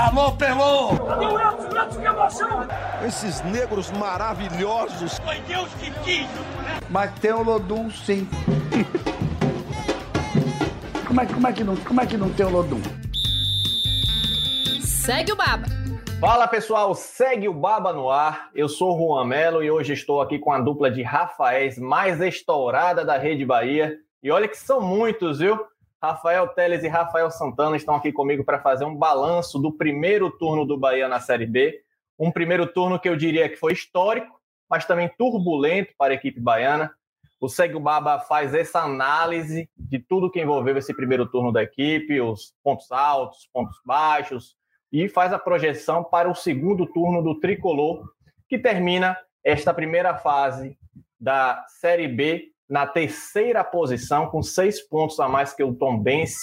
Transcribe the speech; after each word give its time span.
Alô, 0.00 0.32
Pelô! 0.32 0.92
que 1.90 2.06
emoção! 2.06 2.66
Esses 3.06 3.42
negros 3.42 3.90
maravilhosos. 3.90 5.18
Foi 5.18 5.38
Deus 5.40 5.68
que 5.74 5.90
quis, 6.02 6.26
né? 6.62 6.80
Mas 6.88 7.12
tem 7.18 7.34
o 7.34 7.42
Lodum, 7.42 7.90
sim. 7.90 8.26
como, 11.06 11.20
é, 11.20 11.26
como, 11.26 11.46
é 11.46 11.52
que 11.52 11.62
não, 11.62 11.76
como 11.76 12.00
é 12.00 12.06
que 12.06 12.16
não 12.16 12.30
tem 12.30 12.46
o 12.46 12.48
Lodum? 12.48 12.80
Segue 14.80 15.32
o 15.32 15.36
Baba. 15.36 15.66
Fala 16.18 16.48
pessoal, 16.48 16.94
segue 16.94 17.46
o 17.46 17.52
Baba 17.52 17.92
no 17.92 18.08
ar. 18.08 18.48
Eu 18.54 18.70
sou 18.70 18.98
Juan 18.98 19.26
Melo 19.26 19.62
e 19.62 19.70
hoje 19.70 19.92
estou 19.92 20.22
aqui 20.22 20.38
com 20.38 20.50
a 20.50 20.60
dupla 20.60 20.90
de 20.90 21.02
Rafaéis 21.02 21.78
mais 21.78 22.18
estourada 22.22 23.04
da 23.04 23.18
Rede 23.18 23.44
Bahia. 23.44 23.98
E 24.22 24.30
olha 24.30 24.48
que 24.48 24.56
são 24.56 24.80
muitos, 24.80 25.40
viu? 25.40 25.60
Rafael 26.02 26.48
Teles 26.48 26.82
e 26.82 26.88
Rafael 26.88 27.30
Santana 27.30 27.76
estão 27.76 27.94
aqui 27.94 28.10
comigo 28.10 28.42
para 28.42 28.58
fazer 28.58 28.86
um 28.86 28.96
balanço 28.96 29.58
do 29.58 29.70
primeiro 29.70 30.30
turno 30.30 30.64
do 30.64 30.78
Bahia 30.78 31.06
na 31.06 31.20
Série 31.20 31.44
B. 31.44 31.82
Um 32.18 32.32
primeiro 32.32 32.66
turno 32.66 32.98
que 32.98 33.08
eu 33.08 33.14
diria 33.14 33.48
que 33.50 33.56
foi 33.56 33.74
histórico, 33.74 34.40
mas 34.68 34.86
também 34.86 35.10
turbulento 35.18 35.92
para 35.98 36.14
a 36.14 36.16
equipe 36.16 36.40
baiana. 36.40 36.90
O 37.38 37.50
Segue 37.50 37.78
Baba 37.78 38.18
faz 38.18 38.54
essa 38.54 38.80
análise 38.80 39.68
de 39.76 39.98
tudo 39.98 40.30
que 40.30 40.40
envolveu 40.40 40.78
esse 40.78 40.94
primeiro 40.94 41.26
turno 41.26 41.52
da 41.52 41.62
equipe, 41.62 42.18
os 42.18 42.54
pontos 42.62 42.90
altos, 42.90 43.48
pontos 43.52 43.76
baixos, 43.84 44.56
e 44.90 45.06
faz 45.06 45.34
a 45.34 45.38
projeção 45.38 46.02
para 46.02 46.30
o 46.30 46.34
segundo 46.34 46.86
turno 46.86 47.22
do 47.22 47.38
Tricolor, 47.38 48.10
que 48.48 48.58
termina 48.58 49.18
esta 49.44 49.72
primeira 49.74 50.16
fase 50.16 50.78
da 51.18 51.62
Série 51.68 52.08
B 52.08 52.50
na 52.70 52.86
terceira 52.86 53.64
posição, 53.64 54.28
com 54.28 54.40
seis 54.40 54.80
pontos 54.80 55.18
a 55.18 55.28
mais 55.28 55.52
que 55.52 55.64
o 55.64 55.74
Tom 55.74 55.98
Bense, 55.98 56.38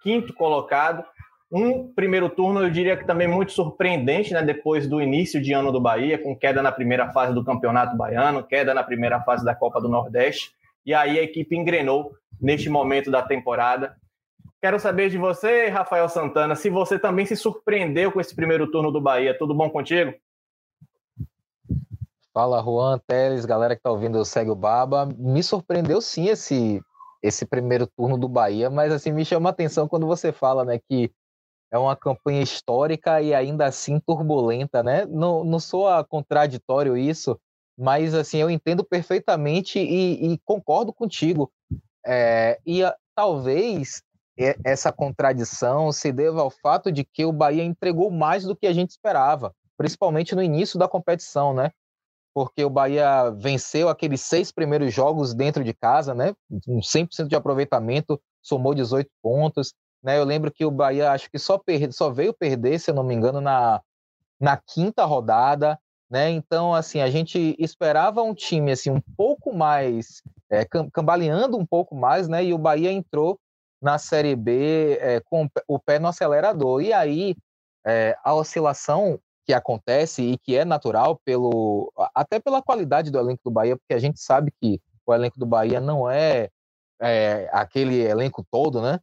quinto 0.00 0.32
colocado. 0.32 1.04
Um 1.50 1.92
primeiro 1.92 2.30
turno, 2.30 2.62
eu 2.62 2.70
diria 2.70 2.96
que 2.96 3.04
também 3.04 3.26
muito 3.26 3.50
surpreendente, 3.52 4.32
né? 4.32 4.42
Depois 4.42 4.86
do 4.86 5.02
início 5.02 5.42
de 5.42 5.52
ano 5.52 5.72
do 5.72 5.80
Bahia, 5.80 6.16
com 6.16 6.36
queda 6.36 6.62
na 6.62 6.70
primeira 6.70 7.10
fase 7.10 7.34
do 7.34 7.44
Campeonato 7.44 7.96
Baiano, 7.96 8.44
queda 8.44 8.72
na 8.72 8.84
primeira 8.84 9.20
fase 9.22 9.44
da 9.44 9.54
Copa 9.56 9.80
do 9.80 9.88
Nordeste. 9.88 10.52
E 10.86 10.94
aí 10.94 11.18
a 11.18 11.22
equipe 11.22 11.56
engrenou 11.56 12.12
neste 12.40 12.70
momento 12.70 13.10
da 13.10 13.20
temporada. 13.20 13.96
Quero 14.62 14.78
saber 14.78 15.10
de 15.10 15.18
você, 15.18 15.66
Rafael 15.66 16.08
Santana, 16.08 16.54
se 16.54 16.70
você 16.70 16.96
também 16.96 17.26
se 17.26 17.36
surpreendeu 17.36 18.12
com 18.12 18.20
esse 18.20 18.34
primeiro 18.34 18.70
turno 18.70 18.92
do 18.92 19.00
Bahia. 19.00 19.36
Tudo 19.36 19.52
bom 19.52 19.68
contigo? 19.68 20.14
Fala, 22.34 22.62
Juan, 22.62 22.98
Teles, 23.06 23.44
galera 23.44 23.76
que 23.76 23.82
tá 23.82 23.90
ouvindo 23.90 24.24
Segue 24.24 24.50
o 24.50 24.54
Baba. 24.54 25.06
Me 25.18 25.42
surpreendeu 25.42 26.00
sim 26.00 26.28
esse, 26.28 26.80
esse 27.22 27.44
primeiro 27.44 27.86
turno 27.86 28.16
do 28.16 28.26
Bahia, 28.26 28.70
mas 28.70 28.90
assim, 28.90 29.12
me 29.12 29.24
chama 29.24 29.50
a 29.50 29.52
atenção 29.52 29.86
quando 29.86 30.06
você 30.06 30.32
fala, 30.32 30.64
né, 30.64 30.78
que 30.88 31.12
é 31.70 31.78
uma 31.78 31.94
campanha 31.94 32.42
histórica 32.42 33.20
e 33.20 33.34
ainda 33.34 33.66
assim 33.66 34.00
turbulenta, 34.00 34.82
né? 34.82 35.06
Não, 35.06 35.44
não 35.44 35.58
soa 35.58 36.04
contraditório 36.04 36.96
isso, 36.96 37.38
mas 37.78 38.14
assim, 38.14 38.38
eu 38.38 38.50
entendo 38.50 38.84
perfeitamente 38.84 39.78
e, 39.78 40.32
e 40.32 40.38
concordo 40.44 40.92
contigo. 40.92 41.50
É, 42.06 42.58
e 42.64 42.82
a, 42.82 42.94
talvez 43.14 44.02
essa 44.64 44.90
contradição 44.90 45.92
se 45.92 46.10
deva 46.10 46.40
ao 46.40 46.50
fato 46.50 46.90
de 46.90 47.04
que 47.04 47.24
o 47.24 47.32
Bahia 47.32 47.62
entregou 47.62 48.10
mais 48.10 48.44
do 48.44 48.56
que 48.56 48.66
a 48.66 48.72
gente 48.72 48.90
esperava, 48.90 49.54
principalmente 49.76 50.34
no 50.34 50.42
início 50.42 50.78
da 50.78 50.88
competição, 50.88 51.54
né? 51.54 51.70
Porque 52.34 52.64
o 52.64 52.70
Bahia 52.70 53.30
venceu 53.30 53.88
aqueles 53.88 54.20
seis 54.22 54.50
primeiros 54.50 54.92
jogos 54.92 55.34
dentro 55.34 55.62
de 55.62 55.72
casa, 55.74 56.14
né? 56.14 56.34
Um 56.66 56.80
100% 56.80 57.28
de 57.28 57.36
aproveitamento, 57.36 58.20
somou 58.42 58.74
18 58.74 59.10
pontos. 59.22 59.74
Né? 60.02 60.18
Eu 60.18 60.24
lembro 60.24 60.50
que 60.50 60.64
o 60.64 60.70
Bahia 60.70 61.12
acho 61.12 61.30
que 61.30 61.38
só, 61.38 61.58
perde, 61.58 61.92
só 61.92 62.10
veio 62.10 62.32
perder, 62.32 62.78
se 62.78 62.90
eu 62.90 62.94
não 62.94 63.04
me 63.04 63.14
engano, 63.14 63.40
na, 63.40 63.80
na 64.40 64.56
quinta 64.56 65.04
rodada. 65.04 65.78
Né? 66.10 66.30
Então, 66.30 66.74
assim, 66.74 67.00
a 67.00 67.08
gente 67.08 67.56
esperava 67.58 68.22
um 68.22 68.34
time 68.34 68.72
assim 68.72 68.90
um 68.90 69.00
pouco 69.16 69.54
mais 69.54 70.22
é, 70.50 70.66
cambaleando 70.92 71.56
um 71.56 71.64
pouco 71.64 71.94
mais, 71.94 72.28
né? 72.28 72.44
E 72.44 72.52
o 72.52 72.58
Bahia 72.58 72.92
entrou 72.92 73.38
na 73.80 73.98
Série 73.98 74.36
B 74.36 74.98
é, 75.00 75.20
com 75.20 75.48
o 75.66 75.78
pé 75.78 75.98
no 75.98 76.08
acelerador. 76.08 76.82
E 76.82 76.92
aí 76.92 77.34
é, 77.86 78.16
a 78.22 78.34
oscilação 78.34 79.18
que 79.44 79.52
acontece 79.52 80.22
e 80.22 80.38
que 80.38 80.56
é 80.56 80.64
natural 80.64 81.20
pelo 81.24 81.92
até 82.14 82.38
pela 82.38 82.62
qualidade 82.62 83.10
do 83.10 83.18
elenco 83.18 83.42
do 83.44 83.50
Bahia, 83.50 83.76
porque 83.76 83.94
a 83.94 83.98
gente 83.98 84.20
sabe 84.20 84.52
que 84.60 84.80
o 85.06 85.14
elenco 85.14 85.38
do 85.38 85.46
Bahia 85.46 85.80
não 85.80 86.08
é, 86.08 86.48
é 87.00 87.48
aquele 87.52 88.00
elenco 88.00 88.44
todo, 88.50 88.80
né? 88.80 88.98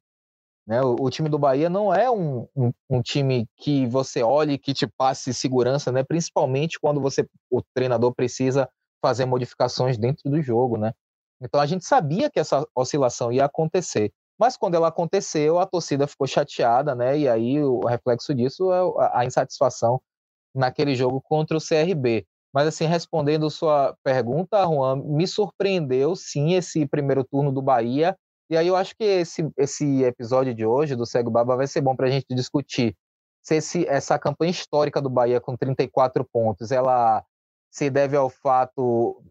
né? 0.66 0.82
O, 0.84 0.96
o, 1.02 1.10
time 1.10 1.30
do 1.30 1.40
Bahia 1.40 1.70
não 1.70 1.94
é 1.94 2.10
um, 2.10 2.48
um, 2.56 2.72
um, 2.90 3.02
time 3.02 3.48
que 3.58 3.88
você 3.88 4.22
olhe 4.22 4.58
que 4.58 4.74
te 4.74 4.88
passe 4.88 5.34
segurança, 5.34 5.92
né? 5.92 6.04
Principalmente 6.04 6.80
quando 6.80 7.02
você 7.02 7.28
o 7.50 7.62
treinador 7.74 8.14
precisa 8.14 8.70
fazer 9.02 9.26
modificações 9.26 9.98
dentro 9.98 10.30
do 10.30 10.42
jogo, 10.42 10.78
né? 10.78 10.94
Então 11.42 11.60
a 11.60 11.66
gente 11.66 11.86
sabia 11.86 12.30
que 12.30 12.40
essa 12.40 12.66
oscilação 12.76 13.32
ia 13.32 13.46
acontecer. 13.46 14.12
Mas 14.38 14.56
quando 14.56 14.76
ela 14.76 14.88
aconteceu, 14.88 15.60
a 15.60 15.66
torcida 15.66 16.08
ficou 16.08 16.28
chateada, 16.28 16.96
né? 16.96 17.18
E 17.18 17.28
aí 17.28 17.62
o 17.62 17.82
reflexo 17.82 18.34
disso 18.34 18.72
é 18.72 18.80
a 19.14 19.26
insatisfação 19.26 20.00
naquele 20.54 20.96
jogo 20.96 21.22
contra 21.22 21.58
o 21.58 21.62
CRB. 21.62 22.26
Mas, 22.54 22.68
assim, 22.68 22.86
respondendo 22.86 23.50
sua 23.50 23.96
pergunta, 24.04 24.64
Juan, 24.66 25.04
me 25.04 25.28
surpreendeu 25.28 26.16
sim 26.16 26.54
esse 26.54 26.86
primeiro 26.88 27.24
turno 27.24 27.52
do 27.52 27.62
Bahia. 27.62 28.18
E 28.50 28.58
aí 28.58 28.68
eu 28.68 28.76
acho 28.76 28.96
que 28.96 29.04
esse, 29.04 29.48
esse 29.56 30.04
episódio 30.04 30.54
de 30.56 30.66
hoje 30.66 30.96
do 30.96 31.06
Cego 31.06 31.30
Baba 31.30 31.56
vai 31.56 31.68
ser 31.68 31.82
bom 31.82 31.96
para 31.96 32.08
a 32.08 32.10
gente 32.10 32.26
discutir 32.32 32.96
se 33.42 33.56
esse, 33.56 33.88
essa 33.88 34.20
campanha 34.20 34.52
histórica 34.52 35.02
do 35.02 35.10
Bahia 35.10 35.42
com 35.42 35.56
34 35.56 36.24
pontos, 36.26 36.72
ela 36.72 37.24
se 37.72 37.90
deve 37.90 38.16
ao 38.16 38.30
fato, 38.30 39.24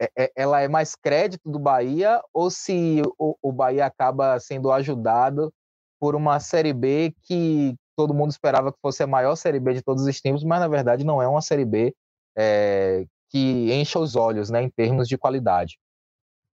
é, 0.00 0.10
é, 0.16 0.32
ela 0.36 0.60
é 0.60 0.68
mais 0.68 0.94
crédito 0.94 1.50
do 1.50 1.58
Bahia 1.58 2.22
ou 2.32 2.50
se 2.50 3.02
o, 3.18 3.36
o 3.42 3.52
Bahia 3.52 3.86
acaba 3.86 4.38
sendo 4.38 4.70
ajudado 4.70 5.52
por 5.98 6.14
uma 6.14 6.38
Série 6.40 6.72
B 6.72 7.14
que, 7.22 7.74
todo 7.96 8.14
mundo 8.14 8.30
esperava 8.30 8.72
que 8.72 8.78
fosse 8.80 9.02
a 9.02 9.06
maior 9.06 9.34
Série 9.34 9.58
B 9.58 9.74
de 9.74 9.82
todos 9.82 10.04
os 10.04 10.20
tempos, 10.20 10.44
mas 10.44 10.60
na 10.60 10.68
verdade 10.68 11.04
não 11.04 11.22
é 11.22 11.26
uma 11.26 11.40
Série 11.40 11.64
B 11.64 11.94
é, 12.36 13.04
que 13.30 13.72
encha 13.72 13.98
os 13.98 14.14
olhos 14.14 14.50
né, 14.50 14.62
em 14.62 14.70
termos 14.70 15.08
de 15.08 15.16
qualidade. 15.16 15.78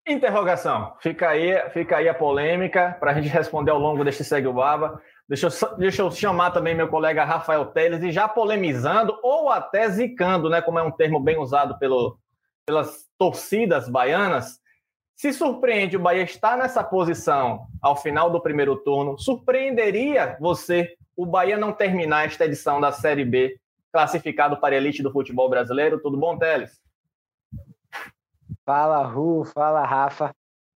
Interrogação. 0.07 0.95
Fica 0.99 1.29
aí, 1.29 1.57
fica 1.69 1.97
aí 1.97 2.09
a 2.09 2.13
polêmica 2.13 2.97
para 2.99 3.11
a 3.11 3.13
gente 3.13 3.29
responder 3.29 3.71
ao 3.71 3.79
longo 3.79 4.03
deste 4.03 4.23
Segue 4.23 4.47
o 4.47 4.53
Baba. 4.53 5.01
Deixa 5.27 5.47
eu, 5.47 5.77
deixa 5.77 6.01
eu 6.01 6.11
chamar 6.11 6.51
também 6.51 6.75
meu 6.75 6.89
colega 6.89 7.23
Rafael 7.23 7.65
Teles 7.67 8.03
e 8.03 8.11
já 8.11 8.27
polemizando 8.27 9.17
ou 9.23 9.49
até 9.49 9.89
zicando, 9.89 10.49
né, 10.49 10.61
como 10.61 10.77
é 10.77 10.83
um 10.83 10.91
termo 10.91 11.19
bem 11.21 11.37
usado 11.37 11.79
pelo, 11.79 12.17
pelas 12.65 13.07
torcidas 13.17 13.87
baianas. 13.87 14.59
Se 15.15 15.31
surpreende 15.31 15.95
o 15.95 16.01
Bahia 16.01 16.23
estar 16.23 16.57
nessa 16.57 16.83
posição 16.83 17.67
ao 17.81 17.95
final 17.95 18.29
do 18.29 18.41
primeiro 18.41 18.75
turno, 18.75 19.17
surpreenderia 19.17 20.35
você 20.39 20.97
o 21.15 21.25
Bahia 21.25 21.57
não 21.57 21.71
terminar 21.71 22.25
esta 22.25 22.45
edição 22.45 22.81
da 22.81 22.91
Série 22.91 23.25
B 23.25 23.59
classificado 23.91 24.57
para 24.57 24.73
a 24.73 24.77
elite 24.77 25.03
do 25.03 25.11
futebol 25.11 25.49
brasileiro. 25.49 26.01
Tudo 26.01 26.17
bom, 26.17 26.37
Teles? 26.37 26.81
Fala, 28.65 29.05
Ru, 29.05 29.43
fala, 29.45 29.85
Rafa. 29.85 30.33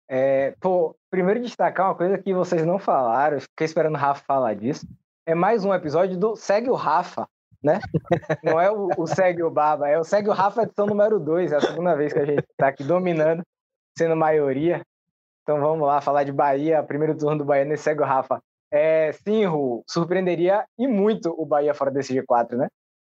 É, 0.09 0.55
pô, 0.61 0.95
primeiro 1.09 1.41
destacar 1.41 1.87
uma 1.87 1.95
coisa 1.95 2.17
que 2.17 2.33
vocês 2.33 2.65
não 2.65 2.79
falaram, 2.79 3.41
fiquei 3.41 3.65
esperando 3.65 3.95
o 3.95 3.97
Rafa 3.97 4.23
falar 4.23 4.53
disso. 4.53 4.87
É 5.25 5.35
mais 5.35 5.65
um 5.65 5.73
episódio 5.73 6.17
do 6.17 6.35
Segue 6.35 6.69
o 6.69 6.75
Rafa, 6.75 7.27
né? 7.61 7.81
Não 8.41 8.61
é 8.61 8.71
o, 8.71 8.89
o 8.97 9.05
Segue 9.05 9.43
o 9.43 9.51
Baba, 9.51 9.89
é 9.89 9.99
o 9.99 10.03
Segue 10.05 10.29
o 10.29 10.33
Rafa 10.33 10.63
edição 10.63 10.85
número 10.85 11.19
2, 11.19 11.51
é 11.51 11.57
a 11.57 11.61
segunda 11.61 11.93
vez 11.95 12.13
que 12.13 12.19
a 12.19 12.25
gente 12.25 12.45
está 12.49 12.69
aqui 12.69 12.85
dominando, 12.85 13.43
sendo 13.97 14.15
maioria. 14.15 14.81
Então 15.43 15.59
vamos 15.59 15.85
lá, 15.85 15.99
falar 15.99 16.23
de 16.23 16.31
Bahia, 16.31 16.81
primeiro 16.81 17.17
turno 17.17 17.39
do 17.39 17.43
Bahia 17.43 17.65
nesse 17.65 17.83
Segue 17.83 18.01
o 18.01 18.05
Rafa. 18.05 18.41
É, 18.71 19.11
sim, 19.13 19.45
Ru, 19.45 19.83
surpreenderia 19.87 20.65
e 20.77 20.87
muito 20.87 21.33
o 21.37 21.45
Bahia 21.45 21.73
fora 21.73 21.91
desse 21.91 22.13
G4, 22.13 22.57
né? 22.57 22.67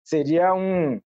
Seria 0.03 0.53
um, 0.53 0.99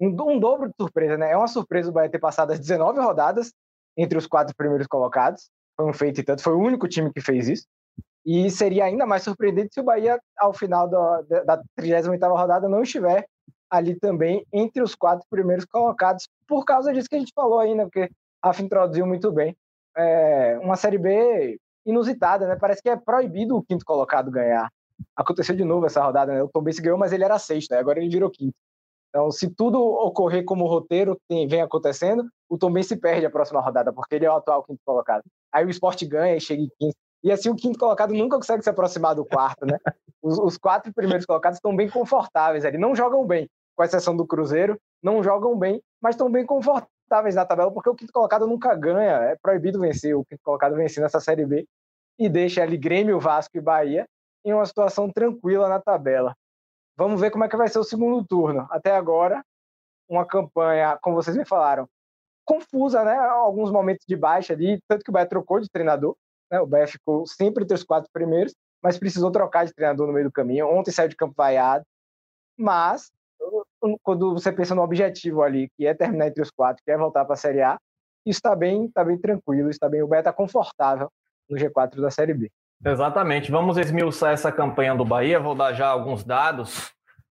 um, 0.00 0.08
um, 0.08 0.38
dobro 0.38 0.68
de 0.68 0.74
surpresa, 0.78 1.16
né? 1.16 1.32
É 1.32 1.36
uma 1.36 1.46
surpresa 1.46 1.90
o 1.90 1.92
Bahia 1.92 2.10
ter 2.10 2.18
passado 2.18 2.52
as 2.52 2.58
19 2.58 3.00
rodadas 3.00 3.52
entre 3.96 4.18
os 4.18 4.26
quatro 4.26 4.54
primeiros 4.56 4.86
colocados. 4.86 5.48
Foi 5.76 5.88
um 5.88 5.92
feito 5.92 6.20
e 6.20 6.24
tanto, 6.24 6.42
foi 6.42 6.54
o 6.54 6.60
único 6.60 6.88
time 6.88 7.12
que 7.12 7.20
fez 7.20 7.48
isso. 7.48 7.66
E 8.24 8.50
seria 8.50 8.84
ainda 8.84 9.06
mais 9.06 9.22
surpreendente 9.22 9.74
se 9.74 9.80
o 9.80 9.84
Bahia, 9.84 10.20
ao 10.36 10.52
final 10.52 10.88
da, 10.88 11.22
da 11.44 11.62
38 11.76 12.26
rodada, 12.26 12.68
não 12.68 12.82
estiver 12.82 13.26
ali 13.70 13.94
também 13.94 14.44
entre 14.52 14.82
os 14.82 14.94
quatro 14.94 15.24
primeiros 15.30 15.64
colocados, 15.64 16.28
por 16.46 16.64
causa 16.64 16.92
disso 16.92 17.08
que 17.08 17.16
a 17.16 17.18
gente 17.18 17.32
falou 17.34 17.60
aí, 17.60 17.74
né? 17.74 17.84
Porque 17.84 18.10
a 18.42 18.52
FIA 18.52 18.64
introduziu 18.64 19.06
muito 19.06 19.30
bem. 19.32 19.56
É, 19.96 20.58
uma 20.60 20.76
Série 20.76 20.98
B 20.98 21.58
inusitada, 21.86 22.46
né? 22.46 22.56
Parece 22.56 22.82
que 22.82 22.90
é 22.90 22.96
proibido 22.96 23.56
o 23.56 23.62
quinto 23.62 23.84
colocado 23.84 24.30
ganhar. 24.30 24.68
Aconteceu 25.14 25.54
de 25.54 25.64
novo 25.64 25.86
essa 25.86 26.02
rodada, 26.02 26.32
né? 26.34 26.42
O 26.42 26.48
Tom 26.48 26.62
Benz 26.62 26.78
ganhou, 26.78 26.98
mas 26.98 27.12
ele 27.12 27.24
era 27.24 27.38
sexto, 27.38 27.70
né? 27.70 27.78
agora 27.78 27.98
ele 27.98 28.08
virou 28.08 28.30
quinto. 28.30 28.54
Então, 29.08 29.30
se 29.30 29.48
tudo 29.48 29.80
ocorrer 29.80 30.44
como 30.44 30.64
o 30.64 30.68
roteiro 30.68 31.18
tem, 31.28 31.46
vem 31.46 31.62
acontecendo, 31.62 32.28
o 32.50 32.58
Tom 32.58 32.72
Benz 32.72 32.86
se 32.86 32.96
perde 32.96 33.24
a 33.24 33.30
próxima 33.30 33.60
rodada, 33.60 33.92
porque 33.92 34.16
ele 34.16 34.26
é 34.26 34.30
o 34.30 34.36
atual 34.36 34.62
quinto 34.64 34.80
colocado. 34.84 35.22
Aí 35.52 35.64
o 35.64 35.70
esporte 35.70 36.04
ganha 36.04 36.36
e 36.36 36.40
chega 36.40 36.62
em 36.62 36.70
quinto. 36.78 36.96
E 37.22 37.32
assim 37.32 37.48
o 37.48 37.56
quinto 37.56 37.78
colocado 37.78 38.12
nunca 38.12 38.36
consegue 38.36 38.62
se 38.62 38.68
aproximar 38.68 39.14
do 39.14 39.24
quarto, 39.24 39.64
né? 39.64 39.78
Os, 40.22 40.38
os 40.38 40.58
quatro 40.58 40.92
primeiros 40.92 41.24
colocados 41.24 41.58
estão 41.58 41.76
bem 41.76 41.88
confortáveis 41.88 42.64
ali, 42.64 42.76
não 42.76 42.96
jogam 42.96 43.24
bem, 43.24 43.48
com 43.76 43.84
exceção 43.84 44.16
do 44.16 44.26
Cruzeiro, 44.26 44.76
não 45.00 45.22
jogam 45.22 45.56
bem, 45.56 45.80
mas 46.02 46.14
estão 46.16 46.28
bem 46.28 46.44
confortáveis 46.44 46.95
na 47.08 47.44
tabela, 47.44 47.72
porque 47.72 47.90
o 47.90 47.94
quinto 47.94 48.12
colocado 48.12 48.46
nunca 48.46 48.74
ganha, 48.74 49.16
é 49.22 49.36
proibido 49.36 49.80
vencer 49.80 50.14
o 50.16 50.24
quinto 50.24 50.42
colocado 50.42 50.74
vencer 50.74 51.02
nessa 51.02 51.20
Série 51.20 51.46
B, 51.46 51.66
e 52.18 52.28
deixa 52.28 52.62
ali 52.62 52.76
Grêmio, 52.76 53.20
Vasco 53.20 53.56
e 53.56 53.60
Bahia 53.60 54.06
em 54.44 54.52
uma 54.52 54.64
situação 54.64 55.10
tranquila 55.10 55.68
na 55.68 55.80
tabela. 55.80 56.34
Vamos 56.96 57.20
ver 57.20 57.30
como 57.30 57.44
é 57.44 57.48
que 57.48 57.56
vai 57.56 57.68
ser 57.68 57.78
o 57.78 57.84
segundo 57.84 58.24
turno. 58.24 58.66
Até 58.70 58.94
agora, 58.96 59.44
uma 60.08 60.24
campanha, 60.24 60.96
como 61.02 61.16
vocês 61.16 61.36
me 61.36 61.44
falaram, 61.44 61.88
confusa, 62.44 63.04
né? 63.04 63.16
Alguns 63.16 63.70
momentos 63.70 64.06
de 64.06 64.16
baixa 64.16 64.52
ali, 64.52 64.80
tanto 64.88 65.04
que 65.04 65.10
o 65.10 65.12
Bahia 65.12 65.28
trocou 65.28 65.60
de 65.60 65.68
treinador, 65.68 66.16
né? 66.50 66.60
O 66.60 66.66
Bahia 66.66 66.86
ficou 66.86 67.26
sempre 67.26 67.64
entre 67.64 67.74
os 67.74 67.84
quatro 67.84 68.08
primeiros, 68.12 68.54
mas 68.82 68.98
precisou 68.98 69.30
trocar 69.30 69.66
de 69.66 69.74
treinador 69.74 70.06
no 70.06 70.12
meio 70.12 70.26
do 70.26 70.32
caminho. 70.32 70.68
Ontem 70.68 70.92
saiu 70.92 71.08
de 71.08 71.16
campo 71.16 71.34
vaiado, 71.36 71.84
mas 72.56 73.10
quando 74.02 74.32
você 74.32 74.52
pensa 74.52 74.74
no 74.74 74.82
objetivo 74.82 75.42
ali, 75.42 75.68
que 75.76 75.86
é 75.86 75.94
terminar 75.94 76.28
entre 76.28 76.42
os 76.42 76.50
quatro, 76.50 76.82
que 76.84 76.90
é 76.90 76.96
voltar 76.96 77.24
para 77.24 77.34
a 77.34 77.38
Série 77.38 77.62
A, 77.62 77.78
isso 78.24 78.38
está 78.38 78.56
bem, 78.56 78.88
tá 78.88 79.04
bem 79.04 79.18
tranquilo, 79.18 79.70
está 79.70 79.88
bem, 79.88 80.02
o 80.02 80.08
Bahia 80.08 80.20
está 80.20 80.32
confortável 80.32 81.10
no 81.48 81.56
G4 81.56 82.00
da 82.00 82.10
Série 82.10 82.34
B. 82.34 82.50
Exatamente. 82.84 83.50
Vamos 83.50 83.78
esmiuçar 83.78 84.32
essa 84.32 84.52
campanha 84.52 84.94
do 84.94 85.04
Bahia. 85.04 85.40
Vou 85.40 85.54
dar 85.54 85.72
já 85.72 85.88
alguns 85.88 86.24
dados 86.24 86.92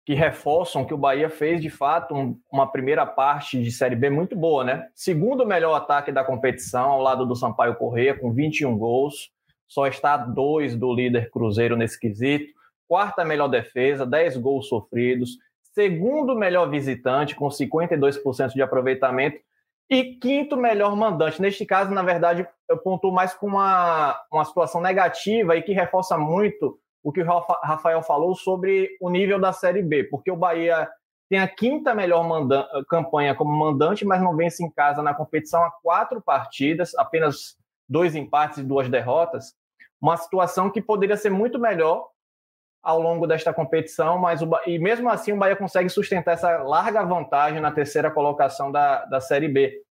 que 0.05 0.15
reforçam 0.15 0.87
que 0.87 0.95
o 0.95 0.99
Bahia 0.99 1.29
fez 1.29 1.61
de 1.61 1.69
fato 1.69 2.15
um, 2.15 2.41
uma 2.51 2.67
primeira 2.67 3.05
parte 3.05 3.63
de 3.63 3.71
Série 3.71 3.95
B 3.95 4.09
muito 4.09 4.35
boa, 4.35 4.65
né? 4.65 4.89
Segundo 4.95 5.47
melhor 5.47 5.75
ataque 5.75 6.11
da 6.11 6.25
competição, 6.25 6.93
ao 6.93 7.03
lado 7.03 7.27
do 7.27 7.37
Sampaio 7.37 7.77
Corrêa, 7.77 8.19
com 8.19 8.33
21 8.33 8.77
gols, 8.79 9.31
só 9.69 9.87
está 9.87 10.17
dois 10.17 10.75
do 10.75 10.93
líder 10.95 11.31
Cruzeiro 11.31 11.77
nesse 11.77 12.01
quesito. 12.01 12.51
Quarta 12.89 13.23
melhor 13.23 13.49
defesa, 13.49 14.07
10 14.07 14.39
gols 14.39 14.67
sofridos. 14.67 15.37
Segundo 15.79 16.35
melhor 16.35 16.69
visitante, 16.69 17.37
com 17.37 17.47
52% 17.47 18.53
de 18.53 18.61
aproveitamento. 18.61 19.39
E 19.89 20.17
quinto 20.17 20.57
melhor 20.57 20.97
mandante. 20.97 21.41
Neste 21.41 21.65
caso, 21.65 21.93
na 21.93 22.03
verdade, 22.03 22.45
eu 22.69 22.79
pontuo 22.79 23.13
mais 23.13 23.33
com 23.33 23.47
uma, 23.47 24.21
uma 24.33 24.45
situação 24.45 24.81
negativa 24.81 25.55
e 25.55 25.63
que 25.63 25.73
reforça 25.73 26.19
muito 26.19 26.81
o 27.01 27.13
que 27.13 27.23
o 27.23 27.25
Rafael 27.63 28.03
falou 28.03 28.35
sobre 28.35 28.89
o 29.01 29.09
nível 29.09 29.39
da 29.39 29.53
Série 29.53 29.81
B, 29.81 30.03
porque 30.03 30.33
o 30.33 30.37
Bahia 30.37 30.91
tem 31.31 31.39
a 31.39 31.47
quinta 31.47 31.95
melhor 31.95 32.27
campanha 32.89 33.37
como 33.37 33.57
mandante, 33.57 34.05
mas 34.05 34.21
não 34.21 34.35
vence 34.35 34.65
em 34.65 34.71
casa 34.73 35.01
na 35.01 35.15
competição 35.15 35.63
há 35.63 35.71
quatro 35.71 36.21
partidas, 36.21 36.93
apenas 36.97 37.57
dois 37.89 38.17
empates 38.17 38.59
e 38.59 38.65
duas 38.65 38.89
derrotas. 38.89 39.55
Uma 40.03 40.17
situação 40.17 40.71
que 40.71 40.83
poderia 40.83 41.17
ser 41.17 41.31
muito 41.31 41.57
melhor 41.57 42.09
ao 42.83 43.01
longo 43.01 43.27
desta 43.27 43.53
competição, 43.53 44.19
mas 44.19 44.41
o, 44.41 44.49
e 44.67 44.79
mesmo 44.79 45.09
assim 45.09 45.33
o 45.33 45.37
Bahia 45.37 45.57
consegue 45.57 45.89
sustentar 45.89 46.33
essa 46.33 46.59
larga 46.59 47.03
vantagem 47.05 47.61
na 47.61 47.71
terceira 47.71 48.11
colocação 48.11 48.71
da, 48.71 49.05
da 49.07 49.21
Série 49.21 49.49
B. 49.49 49.83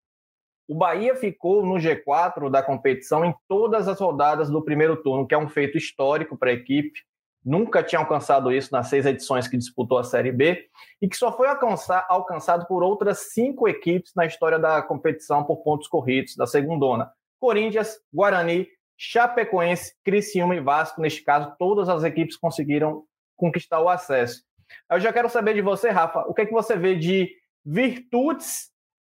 O 0.67 0.75
Bahia 0.75 1.15
ficou 1.15 1.65
no 1.65 1.75
G4 1.75 2.49
da 2.49 2.61
competição 2.61 3.23
em 3.23 3.33
todas 3.47 3.87
as 3.87 3.99
rodadas 3.99 4.49
do 4.49 4.63
primeiro 4.63 5.01
turno, 5.01 5.25
que 5.25 5.33
é 5.33 5.37
um 5.37 5.47
feito 5.47 5.77
histórico 5.77 6.37
para 6.37 6.49
a 6.49 6.53
equipe. 6.53 6.99
Nunca 7.43 7.81
tinha 7.81 7.99
alcançado 7.99 8.51
isso 8.51 8.73
nas 8.73 8.87
seis 8.87 9.05
edições 9.05 9.47
que 9.47 9.57
disputou 9.57 9.97
a 9.97 10.03
Série 10.03 10.33
B 10.33 10.65
e 11.01 11.07
que 11.07 11.15
só 11.15 11.31
foi 11.31 11.47
alcançado 11.47 12.67
por 12.67 12.83
outras 12.83 13.31
cinco 13.31 13.69
equipes 13.69 14.11
na 14.13 14.25
história 14.25 14.59
da 14.59 14.81
competição 14.81 15.45
por 15.45 15.63
pontos 15.63 15.87
corridos, 15.87 16.35
da 16.35 16.45
segundona. 16.45 17.09
Corinthians, 17.39 17.99
Guarani, 18.13 18.67
Chapecoense, 18.97 19.93
Criciúma 20.03 20.55
e 20.55 20.59
Vasco. 20.59 21.01
Neste 21.01 21.23
caso, 21.23 21.53
todas 21.57 21.87
as 21.87 22.03
equipes 22.03 22.35
conseguiram 22.35 23.03
conquistar 23.35 23.79
o 23.79 23.87
acesso. 23.87 24.41
Eu 24.91 24.99
já 24.99 25.13
quero 25.13 25.29
saber 25.29 25.53
de 25.53 25.61
você, 25.61 25.89
Rafa, 25.89 26.21
o 26.27 26.33
que 26.33 26.41
é 26.41 26.45
que 26.45 26.53
você 26.53 26.75
vê 26.75 26.95
de 26.95 27.29
virtudes 27.65 28.69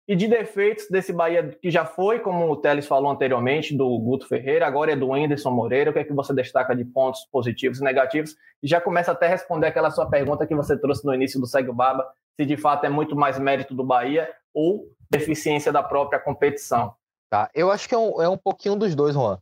e 0.06 0.14
de 0.14 0.28
defeitos 0.28 0.86
desse 0.90 1.12
Bahia 1.12 1.56
que 1.62 1.70
já 1.70 1.84
foi, 1.84 2.20
como 2.20 2.50
o 2.50 2.56
Teles 2.56 2.86
falou 2.86 3.10
anteriormente, 3.10 3.74
do 3.74 3.98
Guto 3.98 4.28
Ferreira, 4.28 4.66
agora 4.66 4.92
é 4.92 4.96
do 4.96 5.14
Anderson 5.14 5.50
Moreira. 5.50 5.90
O 5.90 5.92
que 5.92 6.00
é 6.00 6.04
que 6.04 6.12
você 6.12 6.34
destaca 6.34 6.74
de 6.74 6.84
pontos 6.84 7.24
positivos 7.30 7.80
e 7.80 7.84
negativos? 7.84 8.36
E 8.62 8.68
já 8.68 8.80
começa 8.80 9.12
até 9.12 9.26
a 9.26 9.30
responder 9.30 9.66
aquela 9.66 9.90
sua 9.90 10.08
pergunta 10.08 10.46
que 10.46 10.54
você 10.54 10.78
trouxe 10.78 11.04
no 11.06 11.14
início 11.14 11.40
do 11.40 11.46
Segue 11.46 11.70
o 11.70 11.74
Baba, 11.74 12.06
se 12.36 12.44
de 12.44 12.56
fato 12.56 12.84
é 12.84 12.88
muito 12.88 13.16
mais 13.16 13.38
mérito 13.38 13.74
do 13.74 13.84
Bahia 13.84 14.30
ou 14.52 14.86
deficiência 15.10 15.72
da 15.72 15.82
própria 15.82 16.18
competição. 16.18 16.94
Tá, 17.30 17.50
eu 17.54 17.70
acho 17.70 17.88
que 17.88 17.94
é 17.94 17.98
um, 17.98 18.22
é 18.22 18.28
um 18.28 18.36
pouquinho 18.36 18.76
dos 18.76 18.94
dois, 18.94 19.14
Juan. 19.14 19.38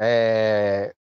É, 0.00 0.94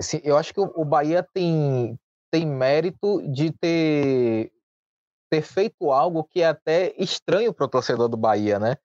assim, 0.00 0.20
eu 0.24 0.36
acho 0.36 0.54
que 0.54 0.60
o, 0.60 0.84
Bahia 0.84 1.26
tem, 1.34 1.98
tem 2.30 2.46
mérito 2.46 3.22
de 3.30 3.52
ter 3.52 4.50
ter 5.30 5.42
feito 5.42 5.90
algo 5.90 6.24
que 6.24 6.42
é 6.42 6.48
até 6.48 6.94
estranho 6.98 7.54
para 7.54 7.64
o 7.64 7.68
torcedor 7.68 8.06
do 8.06 8.18
Bahia, 8.18 8.58
né? 8.58 8.76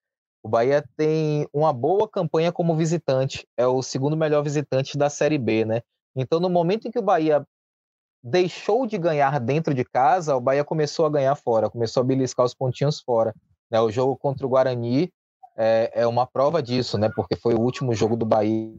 O 0.41 0.47
Bahia 0.47 0.81
tem 0.95 1.45
uma 1.51 1.73
boa 1.73 2.07
campanha 2.07 2.53
como 2.53 2.73
visitante, 2.73 3.45
é 3.57 3.67
o 3.67 3.83
segundo 3.83 4.15
melhor 4.15 4.41
visitante 4.43 4.97
da 4.97 5.09
Série 5.09 5.37
B, 5.37 5.65
né? 5.65 5.81
Então, 6.15 6.39
no 6.39 6.49
momento 6.49 6.87
em 6.87 6.91
que 6.91 6.99
o 6.99 7.03
Bahia 7.03 7.45
deixou 8.23 8.87
de 8.87 8.97
ganhar 8.97 9.39
dentro 9.41 9.73
de 9.73 9.83
casa, 9.83 10.37
o 10.37 10.41
Bahia 10.41 10.63
começou 10.63 11.05
a 11.05 11.09
ganhar 11.09 11.35
fora, 11.35 11.69
começou 11.69 12.01
a 12.01 12.05
beliscar 12.05 12.45
os 12.45 12.53
pontinhos 12.53 13.01
fora. 13.01 13.33
Né? 13.69 13.79
O 13.81 13.91
jogo 13.91 14.15
contra 14.15 14.45
o 14.45 14.49
Guarani 14.49 15.11
é, 15.57 15.91
é 15.93 16.07
uma 16.07 16.25
prova 16.25 16.63
disso, 16.63 16.97
né? 16.97 17.09
Porque 17.13 17.35
foi 17.35 17.53
o 17.53 17.61
último 17.61 17.93
jogo 17.93 18.15
do 18.15 18.25
Bahia. 18.25 18.73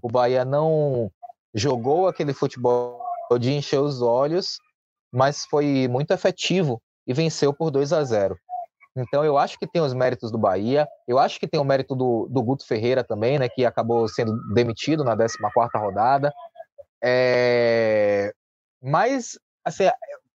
O 0.00 0.08
Bahia 0.08 0.44
não 0.44 1.10
jogou 1.54 2.08
aquele 2.08 2.32
futebol 2.32 3.00
de 3.38 3.52
encher 3.52 3.80
os 3.80 4.02
olhos 4.02 4.58
mas 5.12 5.44
foi 5.44 5.86
muito 5.88 6.12
efetivo 6.12 6.80
e 7.06 7.12
venceu 7.12 7.52
por 7.52 7.70
2 7.70 7.92
a 7.92 8.02
0. 8.02 8.36
Então 8.96 9.24
eu 9.24 9.36
acho 9.36 9.58
que 9.58 9.66
tem 9.66 9.82
os 9.82 9.94
méritos 9.94 10.30
do 10.30 10.38
Bahia, 10.38 10.88
eu 11.06 11.18
acho 11.18 11.38
que 11.38 11.46
tem 11.46 11.60
o 11.60 11.64
mérito 11.64 11.94
do, 11.94 12.26
do 12.30 12.42
Guto 12.42 12.66
Ferreira 12.66 13.04
também, 13.04 13.38
né, 13.38 13.48
que 13.48 13.64
acabou 13.64 14.08
sendo 14.08 14.36
demitido 14.54 15.04
na 15.04 15.16
14ª 15.16 15.68
rodada. 15.78 16.32
É... 17.02 18.32
Mas 18.82 19.38
assim, 19.64 19.84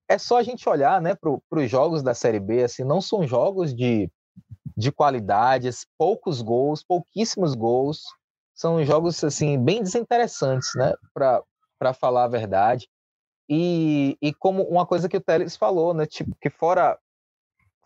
é 0.08 0.18
só 0.18 0.38
a 0.38 0.44
gente 0.44 0.68
olhar 0.70 1.02
né, 1.02 1.16
para 1.16 1.60
os 1.60 1.70
jogos 1.70 2.04
da 2.04 2.14
Série 2.14 2.40
B, 2.40 2.64
assim, 2.64 2.84
não 2.84 3.02
são 3.02 3.28
jogos 3.28 3.76
de, 3.76 4.10
de 4.76 4.92
qualidades, 4.92 5.86
poucos 5.98 6.42
gols, 6.42 6.84
pouquíssimos 6.84 7.56
gols, 7.56 8.04
são 8.58 8.84
jogos 8.84 9.24
assim 9.24 9.64
bem 9.64 9.84
desinteressantes, 9.84 10.72
né, 10.76 10.94
para 11.14 11.94
falar 11.94 12.24
a 12.24 12.28
verdade. 12.28 12.90
E, 13.48 14.18
e 14.20 14.34
como 14.34 14.64
uma 14.64 14.86
coisa 14.86 15.08
que 15.08 15.16
o 15.16 15.22
Teles 15.22 15.56
falou, 15.56 15.94
né? 15.94 16.06
Tipo, 16.06 16.36
que 16.42 16.50
fora, 16.50 16.98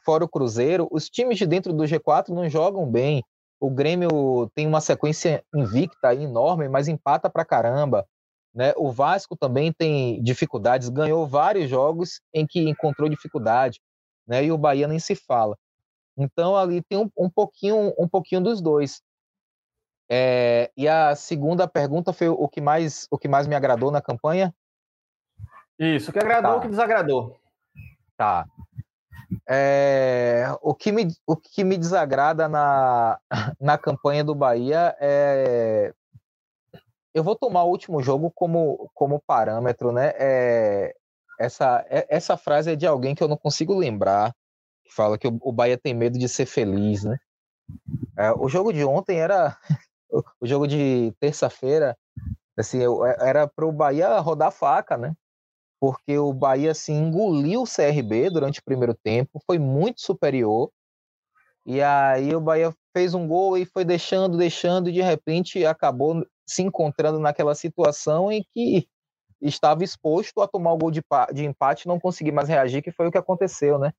fora 0.03 0.23
o 0.23 0.29
Cruzeiro, 0.29 0.87
os 0.89 1.09
times 1.09 1.37
de 1.37 1.45
dentro 1.45 1.73
do 1.73 1.83
G4 1.83 2.29
não 2.29 2.49
jogam 2.49 2.89
bem. 2.89 3.21
O 3.59 3.69
Grêmio 3.69 4.49
tem 4.55 4.65
uma 4.65 4.81
sequência 4.81 5.43
invicta 5.53 6.15
enorme, 6.15 6.67
mas 6.67 6.87
empata 6.87 7.29
pra 7.29 7.45
caramba. 7.45 8.07
Né? 8.55 8.73
O 8.75 8.91
Vasco 8.91 9.35
também 9.37 9.71
tem 9.71 10.23
dificuldades, 10.23 10.89
ganhou 10.89 11.27
vários 11.27 11.69
jogos 11.69 12.21
em 12.33 12.47
que 12.47 12.67
encontrou 12.67 13.07
dificuldade, 13.07 13.79
né? 14.25 14.43
E 14.43 14.51
o 14.51 14.57
Bahia 14.57 14.87
nem 14.87 14.99
se 14.99 15.15
fala. 15.15 15.55
Então 16.17 16.55
ali 16.55 16.81
tem 16.81 16.97
um, 16.97 17.09
um 17.15 17.29
pouquinho, 17.29 17.93
um 17.99 18.07
pouquinho 18.07 18.41
dos 18.41 18.61
dois. 18.61 19.01
É, 20.13 20.69
e 20.75 20.89
a 20.89 21.15
segunda 21.15 21.69
pergunta 21.69 22.11
foi 22.11 22.27
o 22.27 22.45
que 22.49 22.59
mais, 22.59 23.07
o 23.09 23.17
que 23.17 23.29
mais 23.29 23.47
me 23.47 23.55
agradou 23.55 23.89
na 23.89 24.01
campanha. 24.01 24.53
Isso, 25.79 26.09
o 26.09 26.13
que 26.13 26.19
agradou, 26.19 26.51
tá. 26.51 26.57
o 26.57 26.61
que 26.61 26.67
desagradou. 26.67 27.39
Tá. 28.17 28.45
É, 29.47 30.45
o, 30.61 30.75
que 30.75 30.91
me, 30.91 31.07
o 31.25 31.37
que 31.37 31.63
me 31.63 31.77
desagrada 31.77 32.49
na, 32.49 33.17
na 33.57 33.77
campanha 33.77 34.21
do 34.21 34.35
Bahia 34.35 34.93
é. 34.99 35.93
Eu 37.13 37.23
vou 37.23 37.35
tomar 37.35 37.63
o 37.63 37.69
último 37.69 38.01
jogo 38.03 38.29
como, 38.31 38.91
como 38.93 39.21
parâmetro, 39.25 39.93
né? 39.93 40.11
É, 40.17 40.93
essa, 41.39 41.85
é, 41.89 42.05
essa 42.09 42.35
frase 42.35 42.71
é 42.71 42.75
de 42.75 42.85
alguém 42.85 43.15
que 43.15 43.23
eu 43.23 43.29
não 43.29 43.37
consigo 43.37 43.77
lembrar, 43.77 44.33
que 44.83 44.93
fala 44.93 45.17
que 45.17 45.27
o, 45.27 45.39
o 45.41 45.53
Bahia 45.53 45.77
tem 45.77 45.93
medo 45.93 46.19
de 46.19 46.27
ser 46.27 46.45
feliz, 46.45 47.05
né? 47.05 47.17
É, 48.17 48.31
o 48.33 48.49
jogo 48.49 48.73
de 48.73 48.83
ontem 48.83 49.17
era. 49.17 49.57
O 50.11 50.45
jogo 50.45 50.67
de 50.67 51.13
terça-feira, 51.19 51.97
assim, 52.57 52.79
era 53.19 53.47
para 53.47 53.65
o 53.65 53.71
Bahia 53.71 54.19
rodar 54.19 54.51
faca, 54.51 54.97
né? 54.97 55.15
porque 55.81 56.15
o 56.15 56.31
Bahia 56.31 56.71
assim, 56.71 56.93
engoliu 56.93 57.63
o 57.63 57.65
CRB 57.65 58.29
durante 58.29 58.59
o 58.59 58.63
primeiro 58.63 58.93
tempo, 58.93 59.41
foi 59.47 59.57
muito 59.57 59.99
superior. 59.99 60.69
E 61.65 61.81
aí 61.81 62.35
o 62.35 62.39
Bahia 62.39 62.71
fez 62.95 63.15
um 63.15 63.27
gol 63.27 63.57
e 63.57 63.65
foi 63.65 63.83
deixando, 63.83 64.37
deixando, 64.37 64.89
e 64.89 64.93
de 64.93 65.01
repente 65.01 65.65
acabou 65.65 66.23
se 66.45 66.61
encontrando 66.61 67.17
naquela 67.19 67.55
situação 67.55 68.31
em 68.31 68.45
que 68.53 68.87
estava 69.41 69.83
exposto 69.83 70.39
a 70.41 70.47
tomar 70.47 70.73
o 70.73 70.77
gol 70.77 70.91
de, 70.91 71.01
de 71.33 71.45
empate 71.45 71.87
não 71.87 71.99
conseguir 71.99 72.31
mais 72.31 72.47
reagir, 72.47 72.83
que 72.83 72.91
foi 72.91 73.07
o 73.07 73.11
que 73.11 73.17
aconteceu, 73.17 73.79
né? 73.79 73.91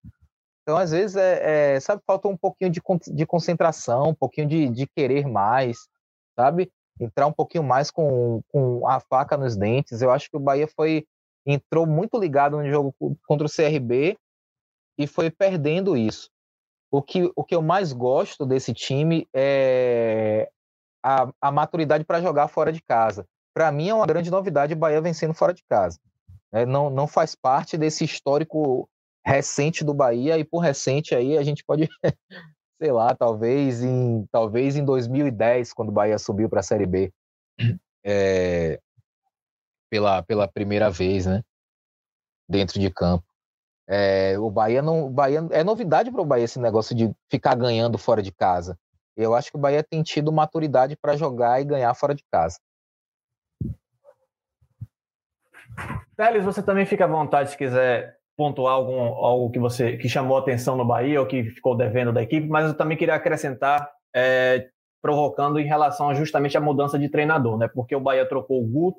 Então, 0.62 0.76
às 0.76 0.92
vezes, 0.92 1.16
é, 1.16 1.74
é 1.74 1.80
sabe, 1.80 2.00
falta 2.06 2.28
um 2.28 2.36
pouquinho 2.36 2.70
de, 2.70 2.80
de 3.12 3.26
concentração, 3.26 4.10
um 4.10 4.14
pouquinho 4.14 4.46
de, 4.46 4.68
de 4.68 4.86
querer 4.86 5.26
mais, 5.26 5.88
sabe? 6.36 6.70
entrar 7.00 7.26
um 7.26 7.32
pouquinho 7.32 7.64
mais 7.64 7.90
com, 7.90 8.42
com 8.48 8.86
a 8.86 9.00
faca 9.00 9.36
nos 9.36 9.56
dentes. 9.56 10.02
Eu 10.02 10.10
acho 10.10 10.30
que 10.30 10.36
o 10.36 10.40
Bahia 10.40 10.68
foi 10.68 11.06
entrou 11.44 11.86
muito 11.86 12.18
ligado 12.18 12.56
no 12.56 12.68
jogo 12.68 12.94
contra 13.26 13.46
o 13.46 13.50
CRB 13.50 14.16
e 14.96 15.06
foi 15.06 15.30
perdendo 15.30 15.96
isso. 15.96 16.30
O 16.90 17.02
que, 17.02 17.32
o 17.34 17.42
que 17.42 17.54
eu 17.54 17.62
mais 17.62 17.92
gosto 17.92 18.46
desse 18.46 18.72
time 18.72 19.26
é 19.34 20.48
a, 21.02 21.32
a 21.40 21.50
maturidade 21.50 22.04
para 22.04 22.20
jogar 22.20 22.48
fora 22.48 22.72
de 22.72 22.80
casa. 22.82 23.26
Para 23.54 23.72
mim 23.72 23.88
é 23.88 23.94
uma 23.94 24.06
grande 24.06 24.30
novidade 24.30 24.74
o 24.74 24.76
Bahia 24.76 25.00
vencendo 25.00 25.34
fora 25.34 25.52
de 25.52 25.64
casa. 25.68 25.98
É, 26.52 26.66
não, 26.66 26.90
não 26.90 27.08
faz 27.08 27.34
parte 27.34 27.76
desse 27.76 28.04
histórico 28.04 28.88
recente 29.24 29.82
do 29.84 29.94
Bahia, 29.94 30.36
e 30.38 30.44
por 30.44 30.58
recente 30.58 31.14
aí 31.14 31.38
a 31.38 31.42
gente 31.42 31.64
pode, 31.64 31.88
sei 32.82 32.90
lá, 32.90 33.14
talvez 33.14 33.80
em, 33.80 34.26
talvez 34.32 34.74
em 34.74 34.84
2010, 34.84 35.72
quando 35.72 35.90
o 35.90 35.92
Bahia 35.92 36.18
subiu 36.18 36.48
para 36.48 36.58
a 36.58 36.64
Série 36.64 36.84
B, 36.84 37.12
é, 38.04 38.80
pela, 39.88 40.20
pela 40.24 40.48
primeira 40.48 40.90
vez, 40.90 41.26
né? 41.26 41.44
Dentro 42.48 42.80
de 42.80 42.90
campo. 42.90 43.24
É, 43.86 44.36
o 44.36 44.50
Bahia 44.50 44.82
não. 44.82 45.06
O 45.06 45.10
Bahia, 45.10 45.46
é 45.52 45.62
novidade 45.62 46.10
para 46.10 46.20
o 46.20 46.24
Bahia 46.24 46.44
esse 46.44 46.58
negócio 46.58 46.92
de 46.92 47.14
ficar 47.30 47.54
ganhando 47.54 47.96
fora 47.98 48.20
de 48.20 48.32
casa. 48.32 48.76
Eu 49.16 49.32
acho 49.32 49.52
que 49.52 49.56
o 49.56 49.60
Bahia 49.60 49.84
tem 49.84 50.02
tido 50.02 50.32
maturidade 50.32 50.96
para 50.96 51.16
jogar 51.16 51.60
e 51.60 51.64
ganhar 51.64 51.94
fora 51.94 52.16
de 52.16 52.24
casa. 52.32 52.58
Teles, 56.16 56.44
você 56.44 56.60
também 56.60 56.84
fica 56.84 57.04
à 57.04 57.08
vontade 57.08 57.50
se 57.50 57.56
quiser 57.56 58.18
pontuar 58.42 58.74
algum, 58.74 58.98
algo 58.98 59.50
que 59.50 59.58
você 59.60 59.96
que 59.96 60.08
chamou 60.08 60.36
atenção 60.36 60.76
no 60.76 60.84
Bahia 60.84 61.20
ou 61.20 61.26
que 61.26 61.44
ficou 61.44 61.76
devendo 61.76 62.12
da 62.12 62.20
equipe, 62.20 62.48
mas 62.48 62.66
eu 62.66 62.74
também 62.74 62.96
queria 62.96 63.14
acrescentar, 63.14 63.88
é, 64.12 64.66
provocando 65.00 65.60
em 65.60 65.64
relação 65.64 66.12
justamente 66.12 66.58
à 66.58 66.60
mudança 66.60 66.98
de 66.98 67.08
treinador, 67.08 67.56
né? 67.56 67.68
Porque 67.72 67.94
o 67.94 68.00
Bahia 68.00 68.28
trocou 68.28 68.60
o 68.60 68.66
Guto 68.66 68.98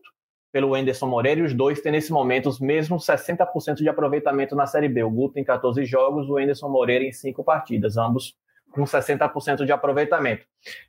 pelo 0.49 0.77
Enderson 0.77 1.07
Moreira 1.07 1.41
e 1.41 1.43
os 1.43 1.53
dois 1.53 1.81
têm 1.81 1.91
nesse 1.91 2.09
momento 2.13 2.47
os 2.47 2.57
mesmos 2.57 3.05
60% 3.05 3.75
de 3.75 3.89
aproveitamento 3.89 4.55
na 4.55 4.65
Série 4.65 4.87
B. 4.87 5.03
O 5.03 5.11
Guto 5.11 5.37
em 5.37 5.43
14 5.43 5.83
jogos, 5.83 6.29
o 6.29 6.39
Enderson 6.39 6.69
Moreira 6.69 7.03
em 7.03 7.11
5 7.11 7.43
partidas, 7.43 7.97
ambos 7.97 8.33
com 8.71 8.83
60% 8.85 9.65
de 9.65 9.73
aproveitamento. 9.73 10.45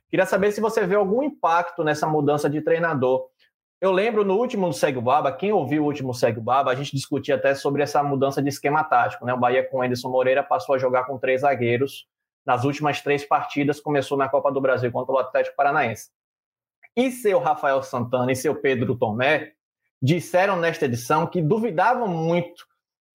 Queria 0.09 0.25
saber 0.25 0.53
se 0.53 0.61
você 0.61 0.87
vê 0.87 0.95
algum 0.95 1.21
impacto 1.21 1.83
nessa 1.83 2.07
mudança 2.07 2.49
de 2.49 2.61
treinador 2.61 3.27
eu 3.81 3.91
lembro 3.91 4.23
no 4.23 4.35
último 4.35 4.71
Segue 4.73 4.97
o 4.97 5.01
Baba, 5.01 5.31
quem 5.31 5.51
ouviu 5.51 5.83
o 5.83 5.85
último 5.85 6.13
Segue 6.13 6.39
o 6.39 6.41
Baba, 6.41 6.71
a 6.71 6.75
gente 6.75 6.95
discutia 6.95 7.35
até 7.35 7.53
sobre 7.53 7.83
essa 7.83 8.01
mudança 8.01 8.41
de 8.41 8.49
esquema 8.49 8.83
tático. 8.83 9.25
Né? 9.25 9.33
O 9.33 9.39
Bahia 9.39 9.67
com 9.67 9.77
o 9.77 9.81
Anderson 9.81 10.09
Moreira 10.09 10.43
passou 10.43 10.75
a 10.75 10.77
jogar 10.77 11.05
com 11.05 11.17
três 11.17 11.41
zagueiros 11.41 12.07
nas 12.45 12.63
últimas 12.63 13.01
três 13.01 13.25
partidas, 13.25 13.79
começou 13.79 14.17
na 14.17 14.29
Copa 14.29 14.51
do 14.51 14.61
Brasil 14.61 14.91
contra 14.91 15.13
o 15.13 15.17
Atlético 15.17 15.55
Paranaense. 15.55 16.09
E 16.95 17.11
seu 17.11 17.39
Rafael 17.39 17.81
Santana 17.81 18.31
e 18.31 18.35
seu 18.35 18.55
Pedro 18.55 18.95
Tomé 18.95 19.53
disseram 20.01 20.55
nesta 20.55 20.85
edição 20.85 21.25
que 21.25 21.41
duvidavam 21.41 22.07
muito 22.07 22.65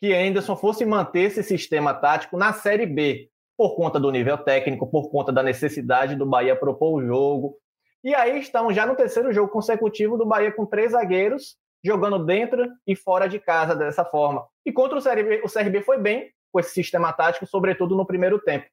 que 0.01 0.15
Anderson 0.15 0.57
fosse 0.57 0.85
manter 0.85 1.21
esse 1.21 1.43
sistema 1.43 1.95
tático 1.95 2.37
na 2.37 2.53
Série 2.53 2.87
B, 2.87 3.31
por 3.57 3.77
conta 3.77 4.01
do 4.01 4.11
nível 4.11 4.39
técnico, 4.39 4.87
por 4.87 5.11
conta 5.11 5.31
da 5.31 5.43
necessidade 5.43 6.17
do 6.17 6.27
Bahia 6.27 6.57
propor 6.57 6.95
o 6.95 7.07
jogo, 7.07 7.57
e 8.03 8.15
aí 8.15 8.39
estamos 8.39 8.75
já 8.75 8.87
no 8.87 8.97
terceiro 8.97 9.33
jogo 9.33 9.51
consecutivo 9.51 10.17
do 10.17 10.27
Bahia 10.27 10.53
com 10.53 10.67
três 10.67 10.93
zagueiros 10.93 11.57
jogando 11.85 12.25
dentro 12.25 12.67
e 12.87 12.95
fora 12.95 13.29
de 13.29 13.39
casa 13.39 13.75
dessa 13.75 14.05
forma. 14.05 14.47
E 14.65 14.73
contra 14.73 14.99
o 14.99 15.03
CRB, 15.03 15.43
o 15.45 15.51
CRB 15.51 15.83
foi 15.83 15.99
bem 15.99 16.31
com 16.53 16.61
esse 16.61 16.71
sistema 16.71 17.13
tático, 17.13 17.47
sobretudo 17.47 17.97
no 17.97 18.07
primeiro 18.07 18.39
tempo. 18.39 18.67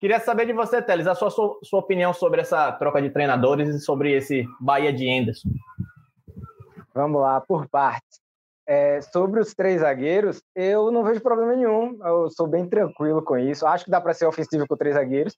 Queria 0.00 0.18
saber 0.18 0.46
de 0.46 0.52
você, 0.52 0.80
Teles, 0.80 1.06
a 1.06 1.14
sua, 1.14 1.30
sua 1.30 1.78
opinião 1.78 2.12
sobre 2.12 2.40
essa 2.40 2.72
troca 2.72 3.02
de 3.02 3.10
treinadores 3.10 3.68
e 3.68 3.80
sobre 3.80 4.12
esse 4.12 4.46
Bahia 4.58 4.92
de 4.92 5.06
Enderson. 5.06 5.50
Vamos 6.94 7.20
lá, 7.20 7.40
por 7.40 7.68
partes. 7.68 8.20
É, 8.66 9.00
sobre 9.00 9.40
os 9.40 9.54
três 9.54 9.80
zagueiros, 9.80 10.42
eu 10.54 10.90
não 10.90 11.04
vejo 11.04 11.20
problema 11.20 11.54
nenhum. 11.54 11.98
Eu 12.02 12.30
sou 12.30 12.46
bem 12.46 12.68
tranquilo 12.68 13.22
com 13.22 13.36
isso. 13.36 13.66
Acho 13.66 13.84
que 13.84 13.90
dá 13.90 14.00
para 14.00 14.14
ser 14.14 14.26
ofensivo 14.26 14.66
com 14.66 14.76
três 14.76 14.94
zagueiros. 14.94 15.36